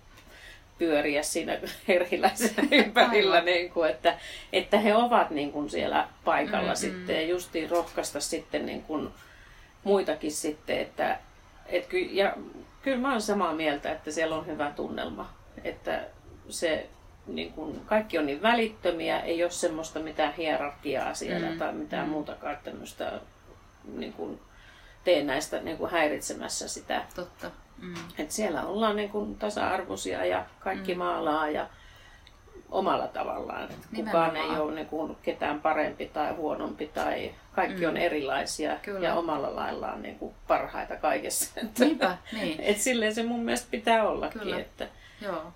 pyöriä 0.78 1.22
siinä 1.22 1.58
erilaisella 1.88 2.68
ympärillä, 2.70 3.40
niin 3.40 3.70
kuin, 3.70 3.90
että, 3.90 4.18
että 4.52 4.78
he 4.78 4.94
ovat 4.94 5.30
niin 5.30 5.52
kuin 5.52 5.70
siellä 5.70 6.08
paikalla 6.24 6.72
mm-hmm. 6.72 6.76
sitten 6.76 7.16
ja 7.16 7.22
justiin 7.22 7.70
rohkaista 7.70 8.20
sitten 8.20 8.66
niin 8.66 8.82
kuin 8.82 9.08
muitakin 9.84 10.32
sitten, 10.32 10.78
että 10.78 11.18
et 11.66 11.86
ky, 11.86 11.98
ja 11.98 12.36
kyllä 12.82 12.98
mä 12.98 13.08
olen 13.08 13.22
samaa 13.22 13.54
mieltä, 13.54 13.92
että 13.92 14.10
siellä 14.10 14.36
on 14.36 14.46
hyvä 14.46 14.72
tunnelma, 14.76 15.32
että 15.64 16.04
se 16.48 16.86
niin 17.26 17.52
kun, 17.52 17.80
kaikki 17.86 18.18
on 18.18 18.26
niin 18.26 18.42
välittömiä, 18.42 19.20
ei 19.20 19.42
ole 19.42 19.50
semmoista 19.50 20.00
mitään 20.00 20.34
hierarkiaa 20.34 21.14
siellä 21.14 21.50
mm. 21.50 21.58
tai 21.58 21.72
mitään 21.72 22.06
mm. 22.06 22.10
muutakaan 22.10 22.56
tämmöistä 22.64 23.12
niin 23.94 24.12
kun, 24.12 24.40
näistä 25.24 25.60
niin 25.60 25.76
kun, 25.76 25.90
häiritsemässä 25.90 26.68
sitä. 26.68 27.02
Totta. 27.14 27.50
Mm. 27.82 27.94
Et 28.18 28.30
siellä 28.30 28.66
ollaan 28.66 28.96
niin 28.96 29.10
kun, 29.10 29.36
tasa-arvoisia 29.36 30.24
ja 30.24 30.46
kaikki 30.60 30.94
mm. 30.94 30.98
maalaa 30.98 31.50
ja 31.50 31.68
omalla 32.70 33.06
tavallaan. 33.06 33.64
Et 33.64 33.86
kukaan 33.96 34.36
ei 34.36 34.50
ole 34.58 34.74
niin 34.74 34.86
kun, 34.86 35.16
ketään 35.22 35.60
parempi 35.60 36.06
tai 36.06 36.32
huonompi 36.32 36.86
tai 36.86 37.34
kaikki 37.54 37.80
mm. 37.82 37.88
on 37.88 37.96
erilaisia 37.96 38.76
Kyllä. 38.82 39.08
ja 39.08 39.14
omalla 39.14 39.56
laillaan 39.56 40.02
niin 40.02 40.18
kun, 40.18 40.34
parhaita 40.48 40.96
kaikessa. 40.96 41.60
Niinpä, 41.78 42.16
niin. 42.40 42.60
Et 42.60 42.78
silleen 42.78 43.14
se 43.14 43.22
mun 43.22 43.40
mielestä 43.40 43.68
pitää 43.70 44.08
ollakin. 44.08 44.40
Kyllä. 44.40 44.58
Että, 44.58 44.88
Joo. 45.20 45.52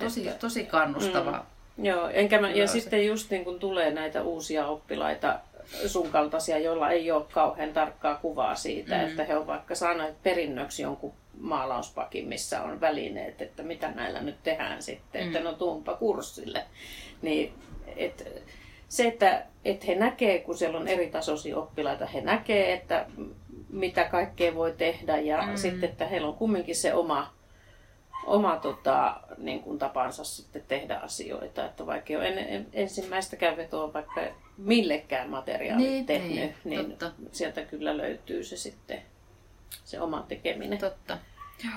Tosi, 0.00 0.28
että, 0.28 0.40
tosi 0.40 0.64
kannustava, 0.66 1.44
mm, 1.76 1.84
Joo, 1.84 2.08
enkä 2.08 2.40
mä, 2.40 2.50
ja 2.50 2.66
sitten 2.66 3.06
just 3.06 3.30
niin 3.30 3.44
kun 3.44 3.58
tulee 3.60 3.90
näitä 3.90 4.22
uusia 4.22 4.66
oppilaita 4.66 5.40
sun 5.86 6.08
kaltaisia, 6.10 6.58
joilla 6.58 6.90
ei 6.90 7.10
ole 7.10 7.24
kauhean 7.32 7.72
tarkkaa 7.72 8.14
kuvaa 8.14 8.54
siitä, 8.54 8.94
Mm. 8.96 9.00
mm. 9.02 9.08
että 9.08 9.24
he 9.24 9.36
on 9.36 9.46
vaikka 9.46 9.74
saaneet 9.74 10.22
perinnöksi 10.22 10.82
jonkun 10.82 11.12
maalauspakin, 11.40 12.28
missä 12.28 12.62
on 12.62 12.80
välineet, 12.80 13.42
että 13.42 13.62
mitä 13.62 13.90
näillä 13.90 14.20
nyt 14.20 14.42
tehdään 14.42 14.82
sitten, 14.82 15.20
Mm. 15.22 15.26
että 15.26 15.40
no 15.40 15.52
tuumpa 15.52 15.94
kurssille. 15.94 16.64
Niin, 17.22 17.52
et, 17.96 18.42
se, 18.88 19.06
että 19.08 19.42
et 19.64 19.86
he 19.86 19.94
näkee, 19.94 20.38
kun 20.38 20.58
siellä 20.58 20.78
on 20.78 20.88
eri 20.88 21.06
tasoisia 21.10 21.56
oppilaita, 21.58 22.06
he 22.06 22.20
näkee, 22.20 22.72
että 22.72 23.06
mitä 23.70 24.04
kaikkea 24.04 24.54
voi 24.54 24.72
tehdä 24.78 25.18
ja 25.18 25.42
Mm. 25.42 25.48
mm. 25.50 25.56
sitten, 25.56 25.90
että 25.90 26.06
heillä 26.06 26.28
on 26.28 26.34
kumminkin 26.34 26.76
se 26.76 26.94
oma 26.94 27.32
oma 28.26 28.56
tota, 28.56 29.20
niin 29.38 29.62
kuin 29.62 29.78
tapansa 29.78 30.24
sitten 30.24 30.62
tehdä 30.68 30.96
asioita. 30.96 31.64
Että 31.64 31.86
vaikka 31.86 32.12
en, 32.12 32.38
en, 32.38 32.66
ensimmäistäkään 32.72 33.56
vetoa 33.56 33.92
vaikka 33.92 34.20
millekään 34.56 35.30
materiaalit 35.30 35.86
Niin, 35.86 36.06
tehnyt, 36.06 36.34
niin, 36.34 36.54
niin, 36.64 36.88
totta. 36.90 37.10
sieltä 37.32 37.62
kyllä 37.62 37.96
löytyy 37.96 38.44
se 38.44 38.56
sitten 38.56 39.02
se 39.84 40.00
oma 40.00 40.24
tekeminen. 40.28 40.78
Totta. 40.78 41.18
Joo. 41.64 41.74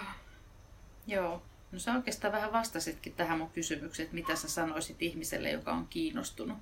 Joo. 1.07 1.41
No 1.71 1.79
sä 1.79 1.93
oikeastaan 1.93 2.33
vähän 2.33 2.53
vastasitkin 2.53 3.13
tähän 3.13 3.37
mun 3.37 3.49
kysymykseen, 3.49 4.03
että 4.05 4.15
mitä 4.15 4.35
sä 4.35 4.49
sanoisit 4.49 5.01
ihmiselle, 5.01 5.49
joka 5.51 5.71
on 5.71 5.87
kiinnostunut 5.89 6.57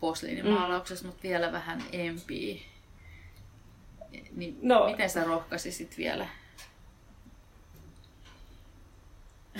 posliinimaalauksesta, 0.00 1.04
mm. 1.04 1.08
mutta 1.08 1.22
vielä 1.22 1.52
vähän 1.52 1.82
empii. 1.92 2.66
Niin. 4.32 4.58
No. 4.62 4.86
miten 4.86 5.10
sä 5.10 5.24
rohkaisisit 5.24 5.98
vielä? 5.98 6.28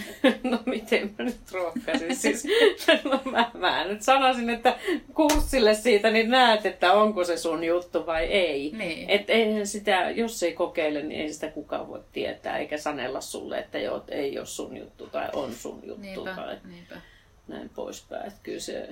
No 0.50 0.59
miten 0.66 1.14
mä 1.18 1.24
nyt 1.24 1.52
rohkaisin? 1.52 2.16
Siis, 2.16 2.44
no 3.11 3.20
mä, 3.30 3.50
mä 3.54 3.85
nyt 3.85 4.02
sanoisin, 4.02 4.50
että 4.50 4.78
kurssille 5.14 5.74
siitä 5.74 6.11
niin 6.11 6.30
näet, 6.30 6.66
että 6.66 6.92
onko 6.92 7.24
se 7.24 7.37
sun 7.37 7.64
juttu 7.64 8.06
vai 8.06 8.24
ei. 8.24 8.72
Niin. 8.76 9.11
Et 9.11 9.30
eihän 9.30 9.66
sitä, 9.66 10.11
jos 10.11 10.42
ei 10.42 10.52
kokeile, 10.52 11.02
niin 11.02 11.20
ei 11.20 11.32
sitä 11.32 11.48
kukaan 11.48 11.88
voi 11.88 12.00
tietää, 12.12 12.59
eikä 12.59 12.78
sanella 12.78 13.20
sulle, 13.20 13.59
että 13.59 13.78
joo, 13.78 14.04
ei 14.09 14.38
ole 14.38 14.46
sun 14.46 14.76
juttu 14.76 15.06
tai 15.06 15.28
on 15.32 15.52
sun 15.52 15.80
juttu 15.85 16.02
Niinpä, 16.02 16.35
tai 16.35 16.56
niinpä, 16.64 16.96
näin 17.48 17.68
poispäin. 17.68 18.26
Että 18.26 18.40
kyllä 18.42 18.61
se, 18.61 18.88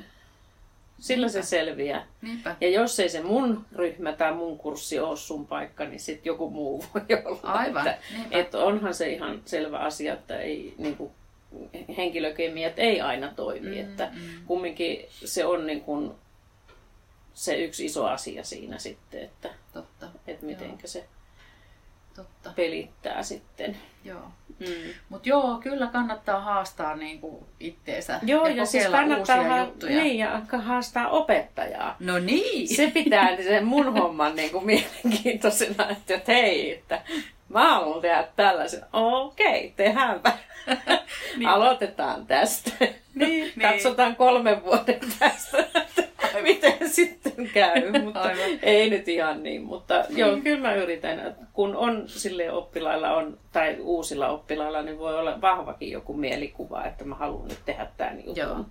sillä 0.98 1.28
se 1.28 1.38
Niinpä. 1.38 1.46
selviää. 1.48 2.06
niinpä. 2.22 2.56
Ja 2.60 2.68
jos 2.70 3.00
ei 3.00 3.08
se 3.08 3.22
mun 3.22 3.64
ryhmä 3.76 4.12
tai 4.12 4.34
mun 4.34 4.58
kurssi 4.58 4.98
ole 5.00 5.16
sun 5.16 5.46
paikka, 5.46 5.84
niin 5.84 6.00
sitten 6.00 6.30
joku 6.30 6.50
muu 6.50 6.84
voi 6.94 7.22
olla. 7.24 7.40
Aivan, 7.42 7.86
Että, 7.86 7.98
niinpä. 8.16 8.38
että 8.38 8.58
onhan 8.58 8.94
se 8.94 9.08
ihan 9.08 9.42
selvä 9.44 9.78
asia, 9.78 10.14
että 10.14 10.38
ei, 10.38 10.74
niin 10.78 10.96
kuin, 10.96 11.10
henkilökemiat 11.96 12.72
ei 12.78 13.00
aina 13.00 13.32
toimi. 13.36 13.70
Mm, 13.70 13.80
että 13.80 14.10
mm. 14.14 14.20
kumminkin 14.46 15.06
se 15.10 15.44
on 15.44 15.66
niin 15.66 15.80
kuin, 15.80 16.10
se 17.34 17.56
yksi 17.64 17.84
iso 17.84 18.06
asia 18.06 18.44
siinä 18.44 18.78
sitten, 18.78 19.22
että, 19.22 19.50
Totta, 19.72 20.06
että 20.26 20.46
mitenkä 20.46 20.86
se 20.86 21.04
totta. 22.16 22.50
pelittää 22.56 23.22
sitten. 23.22 23.76
Joo. 24.04 24.22
Mm. 24.58 24.66
Mutta 25.08 25.28
joo, 25.28 25.58
kyllä 25.62 25.86
kannattaa 25.86 26.40
haastaa 26.40 26.96
niinku 26.96 27.46
itteensä 27.60 28.20
Joo, 28.22 28.46
ja, 28.46 28.54
ja, 28.54 28.66
siis 28.66 28.86
kannattaa 28.86 29.36
uusia 29.36 29.52
ha- 29.52 29.58
juttuja. 29.58 30.02
niin, 30.02 30.18
ja 30.18 30.42
haastaa 30.58 31.08
opettajaa. 31.08 31.96
No 32.00 32.18
niin! 32.18 32.68
Se 32.76 32.90
pitää 32.90 33.36
sen 33.36 33.64
mun 33.66 33.92
homman 33.92 34.36
niin 34.36 34.50
kuin 34.50 34.66
mielenkiintoisena, 34.66 35.88
että 35.90 36.14
et 36.14 36.28
hei, 36.28 36.72
että 36.72 37.02
mä 37.48 37.74
haluan 37.74 38.00
tehdä 38.00 38.28
tällaisen. 38.36 38.82
Okei, 38.92 39.72
tehdäänpä. 39.76 40.32
Niin. 41.36 41.48
Aloitetaan 41.48 42.26
tästä. 42.26 42.70
Niin, 43.14 43.52
Katsotaan 43.62 44.16
kolmen 44.16 44.64
vuoden 44.64 45.00
tästä, 45.18 45.64
miten 46.42 46.90
sitten 46.90 47.50
käy. 47.54 47.90
Mutta 48.04 48.20
Aivan. 48.20 48.58
ei 48.62 48.90
nyt 48.90 49.08
ihan 49.08 49.42
niin, 49.42 49.62
mutta 49.62 50.04
joo, 50.08 50.36
kyllä 50.36 50.60
mä 50.60 50.74
yritän. 50.74 51.36
Kun 51.52 51.76
on 51.76 52.04
sille 52.06 52.52
oppilailla 52.52 53.14
on, 53.14 53.38
tai 53.52 53.76
uusilla 53.80 54.28
oppilailla, 54.28 54.82
niin 54.82 54.98
voi 54.98 55.18
olla 55.18 55.40
vahvakin 55.40 55.90
joku 55.90 56.14
mielikuva, 56.14 56.84
että 56.84 57.04
mä 57.04 57.14
haluan 57.14 57.48
nyt 57.48 57.60
tehdä 57.64 57.86
tämän 57.96 58.18
jutun. 58.18 58.36
Joo. 58.36 58.64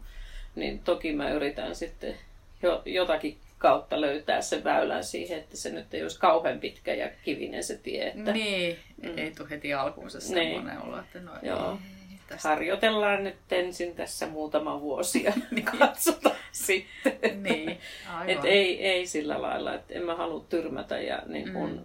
Niin 0.56 0.80
toki 0.80 1.14
mä 1.14 1.30
yritän 1.30 1.76
sitten 1.76 2.16
jo, 2.64 2.82
jotakin 2.86 3.38
kautta 3.64 4.02
löytää 4.02 4.42
sen 4.42 4.64
väylän 4.64 5.04
siihen, 5.04 5.40
että 5.40 5.58
se 5.58 5.70
nyt 5.70 5.94
ei 5.94 6.02
olisi 6.04 6.20
kauhean 6.20 6.60
pitkä 6.60 6.94
ja 6.94 7.10
kivinen 7.24 7.64
se 7.64 7.78
tie. 7.78 8.08
Että 8.08 8.32
Niin, 8.32 8.78
Mm. 9.04 9.18
ei 9.18 9.32
tule 9.32 9.50
heti 9.50 9.74
alkuunsa 9.74 10.18
Niin. 10.18 10.28
semmoinen 10.28 10.82
olo, 10.82 11.00
että 11.00 11.20
no 11.20 11.32
Joo. 11.42 11.72
ei, 11.72 12.18
tästä. 12.28 12.50
harjoitellaan 12.50 13.24
nyt 13.24 13.36
ensin 13.52 13.96
tässä 13.96 14.28
muutama 14.28 14.82
vuosi 14.82 15.24
ja 15.24 15.34
katsotaan 15.80 16.36
sitten. 16.52 17.44
Niin, 17.44 17.78
aivan. 18.10 18.30
Et 18.30 18.46
ei, 18.46 18.86
ei 18.88 19.08
sillä 19.08 19.42
lailla, 19.42 19.74
että 19.74 19.94
en 19.94 20.04
mä 20.04 20.16
halua 20.16 20.46
tyrmätä 20.50 21.00
ja 21.02 21.20
niin 21.26 21.54
kun 21.54 21.70
Mm. 21.72 21.80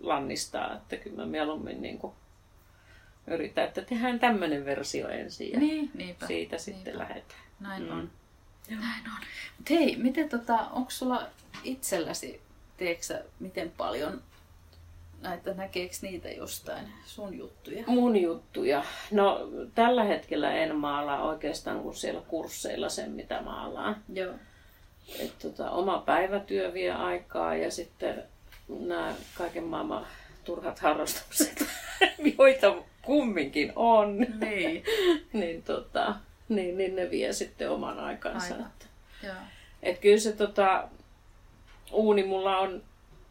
lannistaa, 0.00 0.74
että 0.74 0.96
kyllä 0.96 1.16
mä 1.16 1.26
mieluummin 1.26 1.82
niin 1.82 1.98
kun 1.98 2.12
yritän, 3.26 3.64
että 3.64 3.82
tehdään 3.82 4.18
tämmöinen 4.20 4.64
versio 4.64 5.08
ensin 5.08 5.52
ja 5.52 5.58
Niin, 5.60 5.90
niinpä. 5.94 6.26
siitä 6.26 6.58
sitten 6.58 6.84
niinpä. 6.84 6.98
lähdetään. 6.98 7.40
Näin 7.60 7.82
Mm. 7.82 7.90
on. 7.98 8.10
Näin 8.70 9.04
on. 9.06 9.26
Mut 9.58 9.70
hei, 9.70 9.96
miten 9.96 10.28
tota, 10.28 10.58
onko 10.72 10.90
sulla 10.90 11.26
itselläsi, 11.64 12.40
teeksä, 12.76 13.24
miten 13.40 13.72
paljon 13.76 14.22
näitä, 15.20 15.54
näkeekö 15.54 15.94
niitä 16.02 16.28
jostain 16.28 16.92
sun 17.04 17.38
juttuja? 17.38 17.84
Mun 17.86 18.16
juttuja. 18.16 18.84
No 19.10 19.48
tällä 19.74 20.04
hetkellä 20.04 20.52
en 20.54 20.76
maalaa 20.76 21.22
oikeastaan 21.22 21.80
kuin 21.80 21.94
siellä 21.94 22.20
kursseilla 22.20 22.88
sen, 22.88 23.10
mitä 23.10 23.42
maalaan. 23.42 23.96
Joo. 24.12 24.34
Et 25.18 25.38
tota, 25.38 25.70
oma 25.70 25.98
päivätyö 25.98 26.72
vie 26.72 26.92
aikaa 26.92 27.56
ja 27.56 27.70
sitten 27.70 28.22
nämä 28.68 29.14
kaiken 29.34 29.64
maailman 29.64 30.06
turhat 30.44 30.78
harrastukset, 30.78 31.64
joita 32.38 32.74
kumminkin 33.02 33.72
on, 33.76 34.18
Niin. 34.40 34.84
niin, 35.32 35.62
tota, 35.62 36.14
niin, 36.54 36.78
niin 36.78 36.96
ne 36.96 37.10
vie 37.10 37.32
sitten 37.32 37.70
oman 37.70 38.00
aikansa. 38.00 38.54
Aivan. 38.54 38.66
Että, 38.66 38.86
Joo. 39.22 39.34
et 39.82 39.98
kyllä 39.98 40.18
se 40.20 40.32
tota, 40.32 40.88
uuni 41.92 42.24
mulla 42.24 42.58
on 42.58 42.82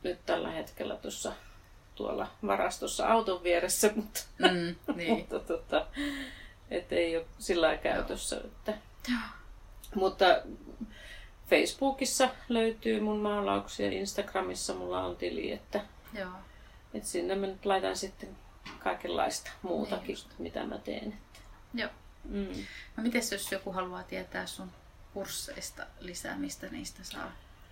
nyt 0.03 0.19
tällä 0.25 0.51
hetkellä 0.51 0.95
tuossa 0.95 1.33
tuolla 1.95 2.27
varastossa 2.47 3.07
auton 3.07 3.43
vieressä, 3.43 3.89
mutta, 3.95 4.21
Mm, 4.39 4.75
niin. 4.95 5.09
mutta 5.17 5.39
tota, 5.39 5.87
et 6.71 6.93
ei 6.93 7.17
ole 7.17 7.25
sillä 7.39 7.65
lailla 7.67 7.81
käytössä. 7.81 8.37
Että. 8.45 8.73
Joo. 9.09 9.19
Mutta 9.95 10.25
Facebookissa 11.49 12.29
löytyy 12.49 12.99
mun 12.99 13.17
maalauksia, 13.19 13.91
Instagramissa 13.91 14.73
mulla 14.73 15.03
on 15.03 15.15
tili, 15.15 15.51
että, 15.51 15.81
Joo. 16.13 16.29
että 16.93 17.09
sinne 17.09 17.35
mä 17.35 17.47
nyt 17.47 17.65
laitan 17.65 17.95
sitten 17.95 18.29
kaikenlaista 18.79 19.51
muutakin, 19.61 20.05
Niin 20.15 20.15
niin 20.27 20.35
mitä 20.39 20.63
mä 20.65 20.77
teen. 20.77 21.17
Joo. 21.73 21.89
Mm. 22.29 22.47
No 22.97 23.03
mites 23.03 23.31
jos 23.31 23.51
joku 23.51 23.71
haluaa 23.71 24.03
tietää 24.03 24.45
sun 24.45 24.71
kursseista 25.13 25.85
lisää, 25.99 26.37
mistä 26.37 26.67
niistä 26.67 27.03
saa 27.03 27.31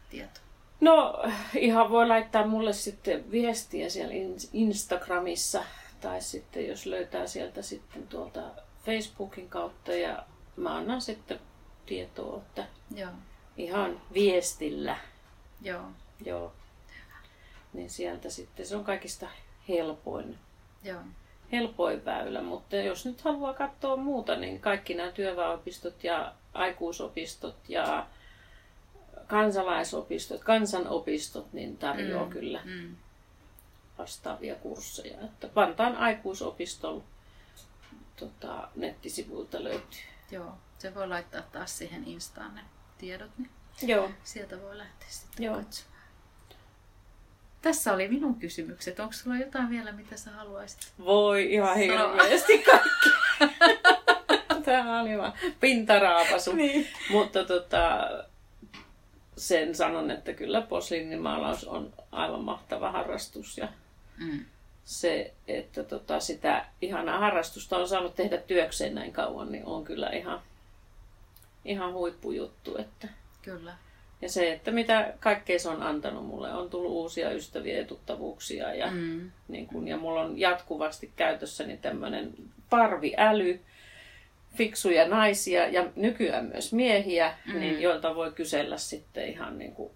tietoa? 0.09 0.43
No 0.81 1.23
ihan 1.55 1.89
voi 1.89 2.07
laittaa 2.07 2.47
mulle 2.47 2.73
sitten 2.73 3.31
viestiä 3.31 3.89
siellä 3.89 4.13
in- 4.13 4.37
Instagramissa 4.53 5.63
tai 6.01 6.21
sitten 6.21 6.67
jos 6.67 6.85
löytää 6.85 7.27
sieltä 7.27 7.61
sitten 7.61 8.07
tuolta 8.07 8.41
Facebookin 8.85 9.49
kautta 9.49 9.93
ja 9.93 10.25
mä 10.55 10.75
annan 10.75 11.01
sitten 11.01 11.39
tietoa, 11.85 12.37
että 12.37 12.67
Joo. 12.95 13.11
ihan 13.57 14.01
viestillä, 14.13 14.97
Joo. 15.61 15.83
joo. 16.25 16.53
Niin 17.73 17.89
sieltä 17.89 18.29
sitten 18.29 18.65
se 18.65 18.75
on 18.75 18.83
kaikista 18.83 19.27
helpoin 19.69 20.39
Joo. 20.83 21.01
Helpoin 21.53 22.05
väylä, 22.05 22.41
mutta 22.41 22.75
jos 22.75 23.05
nyt 23.05 23.21
haluaa 23.21 23.53
katsoa 23.53 23.97
muuta, 23.97 24.35
niin 24.35 24.59
kaikki 24.59 24.93
nämä 24.93 25.11
työväenopistot 25.11 26.03
ja 26.03 26.33
aikuisopistot 26.53 27.55
ja 27.69 28.05
kansalaisopistot, 29.27 30.43
kansanopistot, 30.43 31.53
niin 31.53 31.77
tarjoaa 31.77 32.25
Mm, 32.25 32.31
kyllä 32.31 32.59
Mm. 32.65 32.95
vastaavia 33.97 34.55
kursseja. 34.55 35.21
Että 35.21 35.49
Vantaan 35.55 35.95
aikuisopiston 35.97 37.03
tota, 38.15 38.67
nettisivuilta 38.75 39.63
löytyy. 39.63 39.99
Joo. 40.31 40.53
Se 40.77 40.95
voi 40.95 41.07
laittaa 41.07 41.41
taas 41.41 41.77
siihen 41.77 42.07
Instaan 42.07 42.55
ne 42.55 42.61
tiedot, 42.97 43.31
niin 43.37 43.49
Joo. 43.81 44.09
sieltä 44.23 44.61
voi 44.61 44.77
lähteä 44.77 45.07
sitten 45.09 45.43
Joo. 45.45 45.55
katsomaan. 45.55 45.92
Tässä 47.63 47.93
oli 47.93 48.07
minun 48.07 48.35
kysymykset. 48.35 48.99
Onko 48.99 49.13
sulla 49.13 49.37
jotain 49.37 49.69
vielä, 49.69 49.91
mitä 49.91 50.17
sä 50.17 50.31
haluaisit? 50.31 50.93
Voi 51.05 51.53
ihan 51.53 51.77
hirveästi 51.77 52.57
kaikki. 52.63 53.09
Tämä 54.65 55.01
oli 55.01 55.17
vaan 55.17 55.33
pintaraapasu. 55.59 56.51
Niin. 56.55 56.87
Mutta 57.11 57.45
tota, 57.45 58.09
sen 59.37 59.75
sanon, 59.75 60.11
että 60.11 60.33
kyllä 60.33 60.61
posliinimaalaus 60.61 61.63
on 61.63 61.93
aivan 62.11 62.41
mahtava 62.43 62.91
harrastus 62.91 63.57
ja 63.57 63.67
Mm. 64.17 64.45
se, 64.85 65.33
että 65.47 65.83
tota, 65.83 66.19
sitä 66.19 66.65
ihanaa 66.81 67.19
harrastusta 67.19 67.77
on 67.77 67.87
saanut 67.87 68.15
tehdä 68.15 68.37
työkseen 68.37 68.95
näin 68.95 69.13
kauan, 69.13 69.51
niin 69.51 69.65
on 69.65 69.83
kyllä 69.83 70.09
ihan 70.09 70.41
ihan 71.65 71.93
huippujuttu. 71.93 72.77
Että. 72.77 73.07
Kyllä. 73.41 73.73
Ja 74.23 74.29
se, 74.29 74.53
että 74.53 74.71
mitä 74.71 75.13
kaikkea 75.19 75.59
se 75.59 75.69
on 75.69 75.83
antanut 75.83 76.25
mulle. 76.25 76.53
On 76.53 76.69
tullut 76.69 76.91
uusia 76.91 77.31
ystäviä 77.31 77.77
ja 77.77 77.85
tuttavuuksia. 77.85 78.73
Ja, 78.73 78.91
Mm. 78.91 79.31
niin 79.47 79.67
kun, 79.67 79.87
ja 79.87 79.97
mulla 79.97 80.21
on 80.21 80.39
jatkuvasti 80.39 81.11
käytössäni 81.15 81.77
tämmöinen 81.77 82.33
parviäly, 82.69 83.59
fiksuja 84.55 85.07
naisia 85.07 85.67
ja 85.67 85.85
nykyään 85.95 86.45
myös 86.45 86.73
miehiä, 86.73 87.33
Mm. 87.45 87.59
niin, 87.59 87.81
joilta 87.81 88.15
voi 88.15 88.31
kysellä 88.31 88.77
sitten 88.77 89.27
ihan 89.29 89.57
niin 89.59 89.71
kuin 89.75 89.91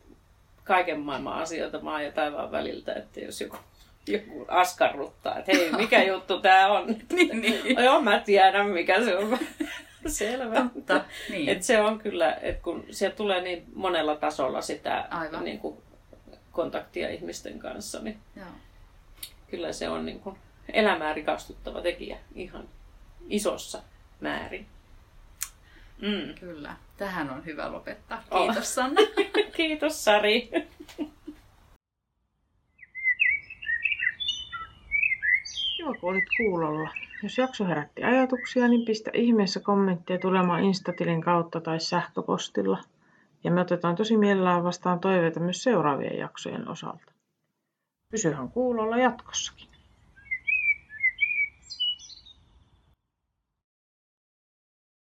kaiken 0.64 1.00
maailman 1.00 1.34
asioita 1.42 1.80
maan 1.80 2.06
ja 2.06 2.12
taivaan 2.12 2.52
väliltä, 2.52 2.94
että 2.94 3.20
jos 3.20 3.42
joku, 3.42 3.58
joku 4.08 4.46
askarruttaa, 4.48 5.40
että 5.40 5.52
hei, 5.58 5.72
mikä 5.72 6.04
juttu 6.14 6.40
tämä 6.42 6.68
on? 6.72 6.96
Niin, 7.14 7.42
niin. 7.42 7.76
No 7.76 7.82
joo, 7.84 8.02
mä 8.02 8.20
tiedän, 8.26 8.68
mikä 8.70 9.04
se 9.04 9.18
on. 9.18 9.38
Selvä. 10.20 10.66
Totta. 10.74 11.06
Niin. 11.30 11.50
Et 11.50 11.64
se 11.64 11.82
on 11.82 12.00
kyllä, 12.00 12.34
että 12.34 12.64
kun 12.64 12.86
siellä 12.92 13.16
tulee 13.16 13.42
niin 13.42 13.66
monella 13.76 14.16
tasolla 14.16 14.62
sitä 14.62 15.08
Aivan. 15.10 15.44
niin 15.44 15.60
kuin, 15.60 15.78
kontaktia 16.52 17.10
ihmisten 17.10 17.60
kanssa, 17.60 18.00
niin 18.00 18.18
Joo. 18.36 18.46
kyllä 19.52 19.74
se 19.74 19.90
on 19.90 20.06
niin 20.06 20.20
kuin, 20.20 20.38
elämää 20.74 21.14
rikastuttava 21.14 21.82
tekijä 21.82 22.18
ihan 22.36 22.68
isossa 23.30 23.82
määrin. 24.20 24.66
Mm. 26.02 26.36
Kyllä. 26.40 26.76
Tähän 26.98 27.30
on 27.30 27.46
hyvä 27.46 27.72
lopettaa. 27.72 28.24
Oh. 28.32 28.46
Kiitos 28.46 28.76
Sanna. 28.76 29.02
Kiitos 29.58 30.04
Sari. 30.06 30.50
Kiva, 35.78 35.94
kun 36.00 36.10
olit 36.12 36.24
kuulolla. 36.38 36.90
Jos 37.24 37.38
jakso 37.38 37.66
herätti 37.66 38.04
ajatuksia, 38.04 38.68
niin 38.68 38.86
pistä 38.86 39.12
ihmeessä 39.14 39.60
kommentteja 39.60 40.20
tulemaan 40.20 40.64
Instatilin 40.64 41.22
kautta 41.22 41.62
tai 41.62 41.80
sähköpostilla. 41.80 42.78
Ja 43.44 43.52
me 43.52 43.62
otetaan 43.62 43.96
tosi 43.96 44.18
mielellään 44.18 44.64
vastaan 44.64 45.00
toiveita 45.00 45.40
myös 45.40 45.64
seuraavien 45.64 46.18
jaksojen 46.18 46.68
osalta. 46.70 47.12
Pysyhän 48.12 48.50
kuulolla 48.50 48.98
jatkossakin. 48.98 49.67